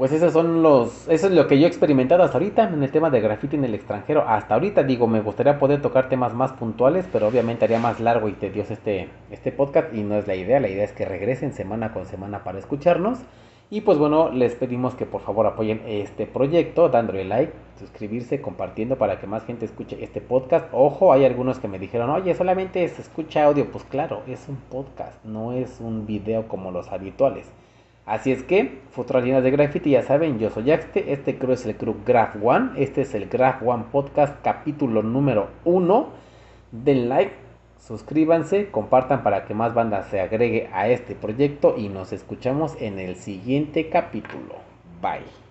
pues 0.00 0.12
esos 0.12 0.32
son 0.32 0.62
los, 0.62 1.06
eso 1.08 1.26
es 1.26 1.34
lo 1.34 1.46
que 1.46 1.58
yo 1.58 1.66
he 1.66 1.68
experimentado 1.68 2.22
hasta 2.22 2.38
ahorita 2.38 2.70
en 2.70 2.82
el 2.82 2.90
tema 2.90 3.10
de 3.10 3.20
graffiti 3.20 3.56
en 3.56 3.66
el 3.66 3.74
extranjero. 3.74 4.24
Hasta 4.26 4.54
ahorita 4.54 4.82
digo, 4.82 5.06
me 5.06 5.20
gustaría 5.20 5.58
poder 5.58 5.82
tocar 5.82 6.08
temas 6.08 6.32
más 6.32 6.52
puntuales, 6.52 7.06
pero 7.12 7.28
obviamente 7.28 7.66
haría 7.66 7.78
más 7.80 8.00
largo 8.00 8.26
y 8.30 8.32
tedioso 8.32 8.72
este, 8.72 9.10
este 9.30 9.52
podcast 9.52 9.92
y 9.92 10.02
no 10.02 10.14
es 10.14 10.26
la 10.26 10.36
idea. 10.36 10.58
La 10.58 10.70
idea 10.70 10.84
es 10.84 10.92
que 10.92 11.04
regresen 11.04 11.52
semana 11.52 11.92
con 11.92 12.06
semana 12.06 12.44
para 12.44 12.58
escucharnos. 12.58 13.18
Y 13.68 13.82
pues 13.82 13.98
bueno, 13.98 14.30
les 14.30 14.54
pedimos 14.54 14.94
que 14.94 15.04
por 15.04 15.20
favor 15.20 15.46
apoyen 15.46 15.82
este 15.86 16.26
proyecto 16.26 16.88
dándole 16.88 17.26
like, 17.26 17.52
suscribirse, 17.78 18.40
compartiendo 18.40 18.96
para 18.96 19.20
que 19.20 19.26
más 19.26 19.44
gente 19.44 19.66
escuche 19.66 20.02
este 20.02 20.22
podcast. 20.22 20.66
Ojo, 20.72 21.12
hay 21.12 21.26
algunos 21.26 21.58
que 21.58 21.68
me 21.68 21.78
dijeron, 21.78 22.08
oye, 22.08 22.32
solamente 22.34 22.88
se 22.88 23.02
escucha 23.02 23.44
audio. 23.44 23.70
Pues 23.70 23.84
claro, 23.84 24.22
es 24.26 24.48
un 24.48 24.56
podcast, 24.56 25.22
no 25.26 25.52
es 25.52 25.78
un 25.78 26.06
video 26.06 26.48
como 26.48 26.70
los 26.70 26.90
habituales. 26.90 27.52
Así 28.10 28.32
es 28.32 28.42
que, 28.42 28.80
futuras 28.90 29.22
de 29.22 29.50
graffiti, 29.52 29.90
ya 29.90 30.02
saben, 30.02 30.40
yo 30.40 30.50
soy 30.50 30.72
Axte, 30.72 31.12
este 31.12 31.38
creo 31.38 31.52
es 31.52 31.64
el 31.64 31.76
crew 31.76 31.94
Graph 32.04 32.34
One, 32.42 32.70
este 32.74 33.02
es 33.02 33.14
el 33.14 33.28
Graph 33.28 33.62
One 33.64 33.84
Podcast 33.92 34.34
capítulo 34.42 35.04
número 35.04 35.46
1. 35.64 36.08
Den 36.72 37.08
like, 37.08 37.30
suscríbanse, 37.78 38.68
compartan 38.72 39.22
para 39.22 39.44
que 39.44 39.54
más 39.54 39.74
bandas 39.74 40.08
se 40.08 40.20
agregue 40.20 40.68
a 40.72 40.88
este 40.88 41.14
proyecto 41.14 41.76
y 41.78 41.88
nos 41.88 42.12
escuchamos 42.12 42.74
en 42.80 42.98
el 42.98 43.14
siguiente 43.14 43.88
capítulo. 43.90 44.56
Bye. 45.00 45.49